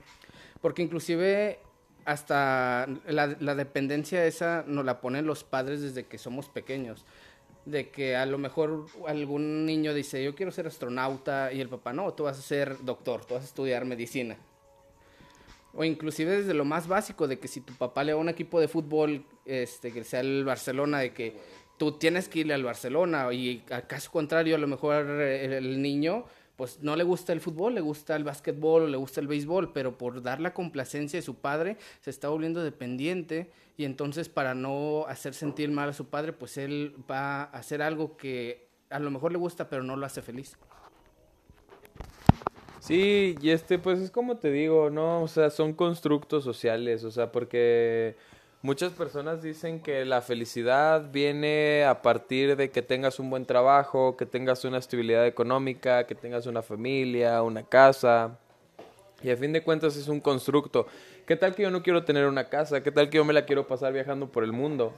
[0.61, 1.59] Porque inclusive
[2.05, 7.05] hasta la, la dependencia esa nos la ponen los padres desde que somos pequeños
[7.65, 11.93] de que a lo mejor algún niño dice, yo quiero ser astronauta, y el papá,
[11.93, 14.37] no, tú vas a ser doctor, tú vas a estudiar medicina.
[15.73, 18.29] O inclusive desde lo más básico, de que si tu papá le va a un
[18.29, 21.37] equipo de fútbol, este, que sea el Barcelona, de que
[21.79, 25.81] tú tienes que irle al Barcelona, y al caso contrario, a lo mejor el, el
[25.81, 26.25] niño
[26.59, 29.97] pues no le gusta el fútbol, le gusta el básquetbol le gusta el béisbol, pero
[29.97, 35.05] por dar la complacencia de su padre se está volviendo dependiente y entonces para no
[35.07, 39.09] hacer sentir mal a su padre, pues él va a hacer algo que a lo
[39.09, 40.57] mejor le gusta, pero no lo hace feliz.
[42.81, 45.23] Sí, y este, pues es como te digo, ¿no?
[45.23, 48.17] O sea, son constructos sociales, o sea, porque
[48.61, 54.17] Muchas personas dicen que la felicidad viene a partir de que tengas un buen trabajo,
[54.17, 58.37] que tengas una estabilidad económica, que tengas una familia, una casa.
[59.23, 60.87] Y a fin de cuentas es un constructo.
[61.25, 62.83] ¿Qué tal que yo no quiero tener una casa?
[62.83, 64.93] ¿Qué tal que yo me la quiero pasar viajando por el mundo?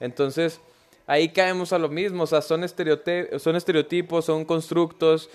[0.00, 0.58] Entonces,
[1.06, 2.22] ahí caemos a lo mismo.
[2.22, 5.28] O sea, son, son estereotipos, son constructos.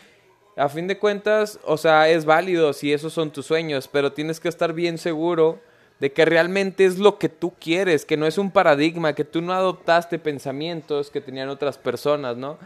[0.57, 4.39] A fin de cuentas, o sea, es válido si esos son tus sueños, pero tienes
[4.39, 5.59] que estar bien seguro
[6.01, 9.39] de que realmente es lo que tú quieres, que no es un paradigma, que tú
[9.39, 12.57] no adoptaste pensamientos que tenían otras personas, ¿no?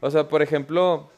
[0.00, 1.08] O sea, por ejemplo,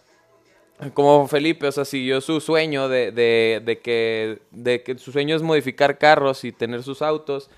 [0.94, 5.42] como Felipe, o sea, siguió su sueño de, de, que, de que su sueño es
[5.42, 7.50] modificar carros y tener sus autos,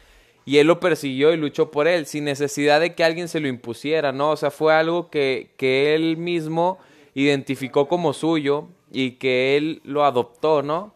[0.46, 3.48] y él lo persiguió y luchó por él, sin necesidad de que alguien se lo
[3.48, 4.30] impusiera, ¿no?
[4.30, 6.78] O sea, fue algo que, que él mismo
[7.12, 10.95] identificó como suyo y que él lo adoptó, ¿no?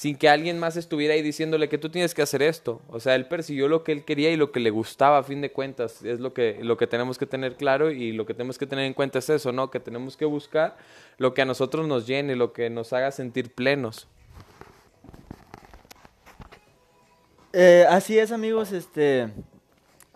[0.00, 2.80] Sin que alguien más estuviera ahí diciéndole que tú tienes que hacer esto.
[2.88, 5.42] O sea, él persiguió lo que él quería y lo que le gustaba a fin
[5.42, 6.02] de cuentas.
[6.02, 8.86] Es lo que, lo que tenemos que tener claro y lo que tenemos que tener
[8.86, 9.70] en cuenta es eso, ¿no?
[9.70, 10.78] Que tenemos que buscar
[11.18, 14.08] lo que a nosotros nos llene, lo que nos haga sentir plenos.
[17.52, 18.72] Eh, así es, amigos.
[18.72, 19.28] Este,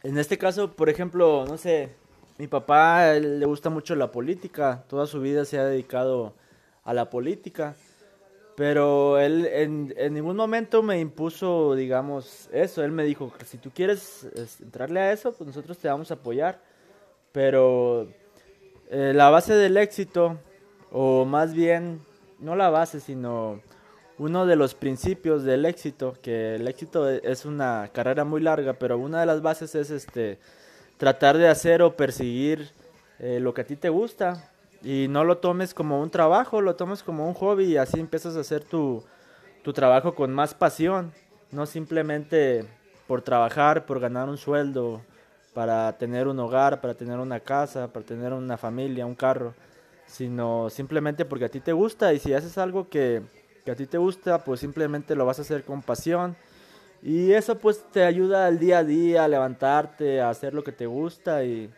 [0.02, 1.90] en este caso, por ejemplo, no sé,
[2.38, 4.82] mi papá le gusta mucho la política.
[4.88, 6.32] Toda su vida se ha dedicado
[6.84, 7.76] a la política.
[8.56, 12.84] Pero él en, en, ningún momento me impuso, digamos, eso.
[12.84, 14.28] Él me dijo si tú quieres
[14.60, 16.60] entrarle a eso, pues nosotros te vamos a apoyar.
[17.32, 18.08] Pero
[18.90, 20.38] eh, la base del éxito,
[20.92, 22.00] o más bien,
[22.38, 23.60] no la base, sino
[24.18, 28.74] uno de los principios del éxito, que el éxito e, es una carrera muy larga,
[28.74, 30.38] pero una de las bases es este
[30.96, 32.70] tratar de hacer o perseguir
[33.18, 34.53] eh, lo que a ti te gusta
[34.84, 38.36] y no lo tomes como un trabajo, lo tomes como un hobby y así empiezas
[38.36, 39.02] a hacer tu,
[39.62, 41.10] tu trabajo con más pasión,
[41.50, 42.66] no simplemente
[43.06, 45.00] por trabajar, por ganar un sueldo,
[45.54, 49.54] para tener un hogar, para tener una casa, para tener una familia, un carro,
[50.06, 53.22] sino simplemente porque a ti te gusta y si haces algo que,
[53.64, 56.36] que a ti te gusta, pues simplemente lo vas a hacer con pasión.
[57.02, 60.72] Y eso pues te ayuda al día a día, a levantarte, a hacer lo que
[60.72, 61.70] te gusta y,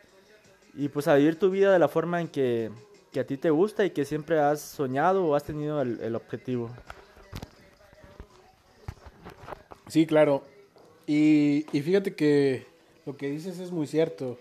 [0.74, 2.70] y pues a vivir tu vida de la forma en que,
[3.16, 6.68] que a ti te gusta y que siempre has soñado o has tenido el, objetivo.
[9.86, 10.42] Sí, claro.
[11.06, 12.66] Y, fíjate que
[13.06, 14.38] lo que dices es muy cierto.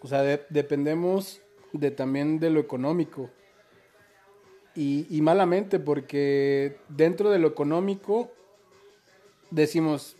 [0.00, 1.40] O sea, dependemos
[1.72, 3.30] de también de lo económico.
[4.74, 8.32] Y, y, malamente, porque dentro de lo económico
[9.52, 10.16] decimos,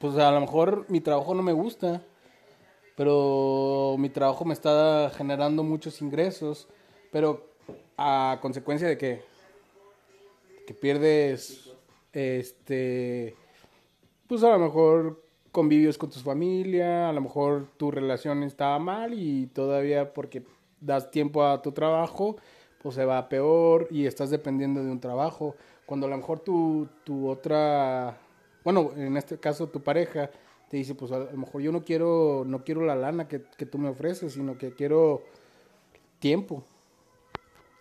[0.00, 2.02] pues a lo mejor mi trabajo no me gusta,
[2.96, 6.68] pero mi trabajo me está generando muchos ingresos,
[7.10, 7.46] pero
[7.96, 9.22] a consecuencia de que,
[10.66, 11.72] que pierdes,
[12.12, 13.34] este,
[14.26, 19.14] pues a lo mejor convivios con tu familia, a lo mejor tu relación está mal
[19.14, 20.44] y todavía porque
[20.80, 22.36] das tiempo a tu trabajo,
[22.82, 25.56] pues se va peor y estás dependiendo de un trabajo.
[25.86, 28.18] Cuando a lo mejor tu, tu otra,
[28.64, 30.30] bueno, en este caso tu pareja,
[30.74, 33.78] te dice, pues a lo mejor yo no quiero, no quiero la lana que, tú
[33.78, 35.22] me ofreces, sino que quiero
[36.18, 36.64] tiempo.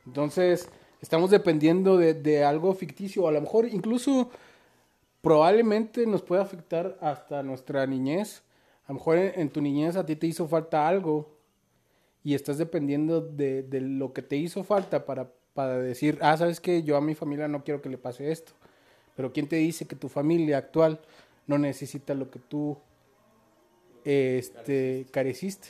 [0.05, 0.69] Entonces,
[1.01, 4.29] estamos dependiendo de, algo ficticio, a lo mejor incluso
[5.23, 8.43] probablemente nos puede afectar hasta nuestra niñez.
[8.85, 11.31] A lo mejor en, tu niñez a ti te hizo falta algo
[12.23, 16.59] y estás dependiendo de, de lo que te hizo falta para, para decir, ah, sabes
[16.59, 18.51] que yo a mi familia no quiero que le pase esto.
[19.15, 20.99] Pero ¿quién te dice que tu familia actual
[21.47, 22.77] no necesita lo que tú
[24.03, 25.69] este, careciste.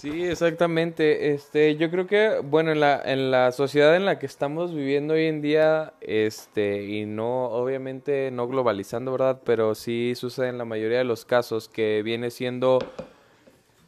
[0.00, 1.34] Sí, exactamente.
[1.34, 5.12] Este, yo creo que, bueno, en la, en la sociedad en la que estamos viviendo
[5.12, 9.42] hoy en día, este, y no, obviamente no globalizando, ¿verdad?
[9.44, 12.78] Pero sí sucede en la mayoría de los casos que viene siendo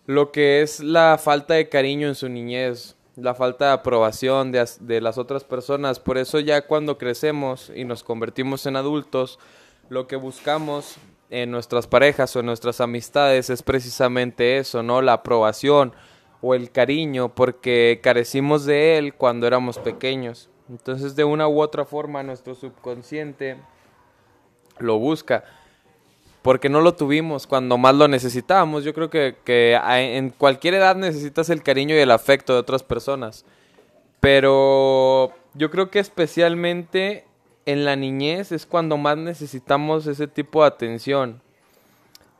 [0.05, 5.01] lo que es la falta de cariño en su niñez la falta de aprobación de,
[5.01, 6.01] las otras personas.
[6.01, 9.39] Por eso ya cuando crecemos y nos convertimos en adultos,
[9.89, 10.97] lo que buscamos
[11.31, 15.03] en nuestras parejas o en nuestras amistades es precisamente eso, ¿no?
[15.03, 15.93] La aprobación
[16.41, 20.51] o el cariño, porque carecimos de él cuando éramos pequeños.
[20.69, 23.59] Entonces, de una u otra forma, nuestro subconsciente
[24.79, 25.45] lo busca.
[26.43, 28.85] Porque no lo tuvimos cuando más lo necesitábamos.
[28.85, 32.83] Yo creo que, que en cualquier edad necesitas el cariño y el afecto de otras
[32.83, 33.45] personas.
[34.21, 37.25] Pero yo creo que especialmente
[37.67, 41.41] en la niñez es cuando más necesitamos ese tipo de atención.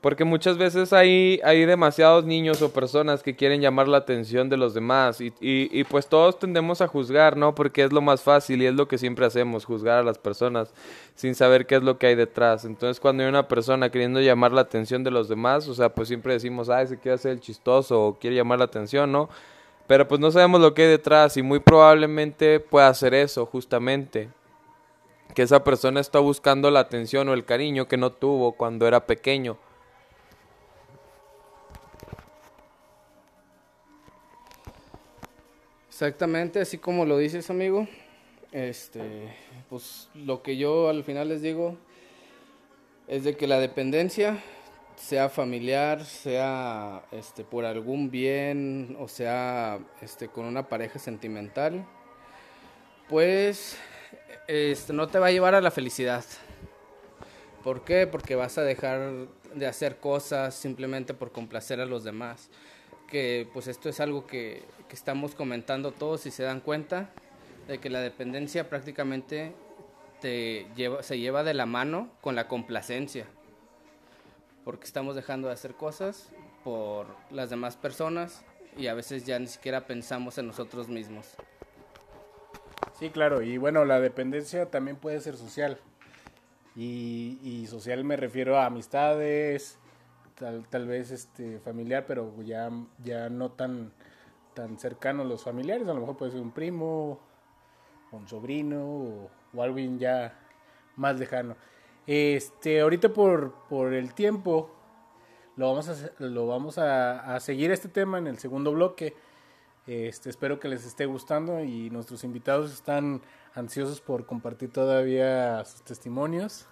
[0.03, 4.57] Porque muchas veces hay, hay demasiados niños o personas que quieren llamar la atención de
[4.57, 7.55] los demás y, y, y pues todos tendemos a juzgar, ¿no?
[7.55, 10.75] Porque es lo más fácil y es lo que siempre hacemos, juzgar a las personas
[11.15, 12.65] sin saber qué es lo que hay detrás.
[12.65, 16.09] Entonces cuando hay una persona queriendo llamar la atención de los demás, o sea, pues
[16.09, 19.29] siempre decimos, ay, se quiere hacer el chistoso o quiere llamar la atención, ¿no?
[19.87, 24.31] Pero pues no sabemos lo que hay detrás y muy probablemente pueda hacer eso, justamente.
[25.33, 29.07] Que esa persona está buscando la atención o el cariño que no tuvo cuando era
[29.07, 29.59] pequeño.
[36.03, 37.87] Exactamente, así como lo dices, amigo.
[38.51, 39.33] Este,
[39.71, 41.77] pues lo que yo al final les digo
[43.07, 44.43] es de que la dependencia,
[44.97, 51.87] sea familiar, sea este por algún bien o sea este con una pareja sentimental,
[53.09, 53.77] pues
[54.49, 56.25] este no te va a llevar a la felicidad.
[57.63, 58.09] ¿Por qué?
[58.09, 62.51] Porque vas a dejar de hacer cosas simplemente por complacer a los demás.
[63.13, 67.11] Que pues esto es algo que, que estamos comentando todos y se dan cuenta
[67.69, 69.53] de que la dependencia prácticamente
[70.21, 73.27] te lleva, se lleva de la mano con la complacencia.
[74.65, 76.31] Porque estamos dejando de hacer cosas
[76.65, 78.45] por las demás personas
[78.79, 81.35] y a veces ya ni siquiera pensamos en nosotros mismos.
[82.99, 85.79] Sí, claro, y bueno, la dependencia también puede ser social.
[86.75, 89.79] Y, y social me refiero a amistades,
[90.71, 92.71] tal, vez este familiar, pero ya,
[93.03, 93.93] ya no tan,
[94.55, 95.89] tan cercanos los familiares.
[95.89, 97.21] A lo mejor puede ser un primo,
[98.11, 100.39] un sobrino o, o alguien ya
[100.97, 101.57] más lejano.
[102.07, 104.71] Este, ahorita por, por el tiempo
[105.57, 109.15] lo vamos a, lo vamos a, a seguir este tema en el segundo bloque.
[109.87, 113.23] Este, espero que les esté gustando y nuestros invitados están
[113.55, 116.67] ansiosos por compartir todavía sus testimonios.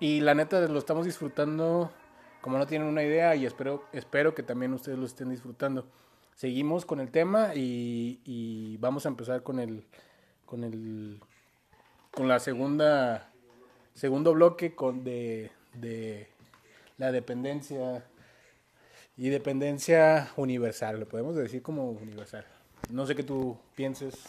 [0.00, 1.92] Y la neta lo estamos disfrutando
[2.42, 5.86] como no tienen una idea y espero, espero que también ustedes lo estén disfrutando.
[6.34, 9.86] Seguimos con el tema y, vamos a empezar con el
[10.44, 11.20] con el
[12.10, 13.32] con la segunda
[13.94, 16.28] segundo bloque con de, de
[16.98, 18.04] la dependencia
[19.16, 22.44] y dependencia universal, lo podemos decir como universal.
[22.90, 24.24] No sé qué tú pienses.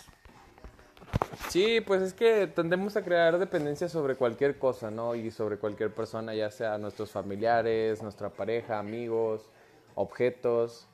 [1.50, 5.14] Sí, pues es que tendemos a crear dependencia sobre cualquier cosa, ¿no?
[5.14, 9.50] Y sobre cualquier persona, ya sea nuestros familiares, nuestra pareja, amigos,
[9.96, 10.88] objetos.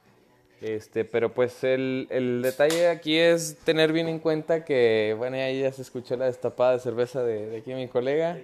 [0.62, 5.62] Este, pero pues el, el detalle aquí es tener bien en cuenta que, bueno, ahí
[5.62, 8.38] ya se escuchó la destapada de cerveza de, de aquí mi colega.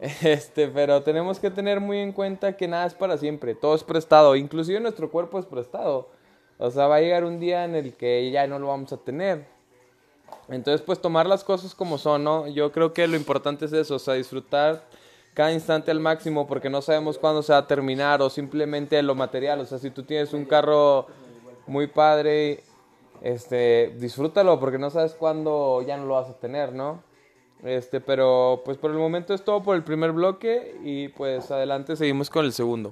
[0.00, 3.84] Este, pero tenemos que tener muy en cuenta que nada es para siempre, todo es
[3.84, 6.10] prestado, inclusive nuestro cuerpo es prestado.
[6.58, 8.96] O sea, va a llegar un día en el que ya no lo vamos a
[8.96, 9.44] tener.
[10.52, 12.46] Entonces, pues tomar las cosas como son, ¿no?
[12.48, 14.84] Yo creo que lo importante es eso, o sea, disfrutar
[15.34, 19.14] cada instante al máximo porque no sabemos cuándo se va a terminar o simplemente lo
[19.14, 21.06] material, o sea, si tú tienes un carro
[21.66, 22.62] muy padre,
[23.22, 27.02] este, disfrútalo porque no sabes cuándo ya no lo vas a tener, ¿no?
[27.62, 31.96] Este, pero pues por el momento es todo por el primer bloque y pues adelante
[31.96, 32.90] seguimos con el segundo.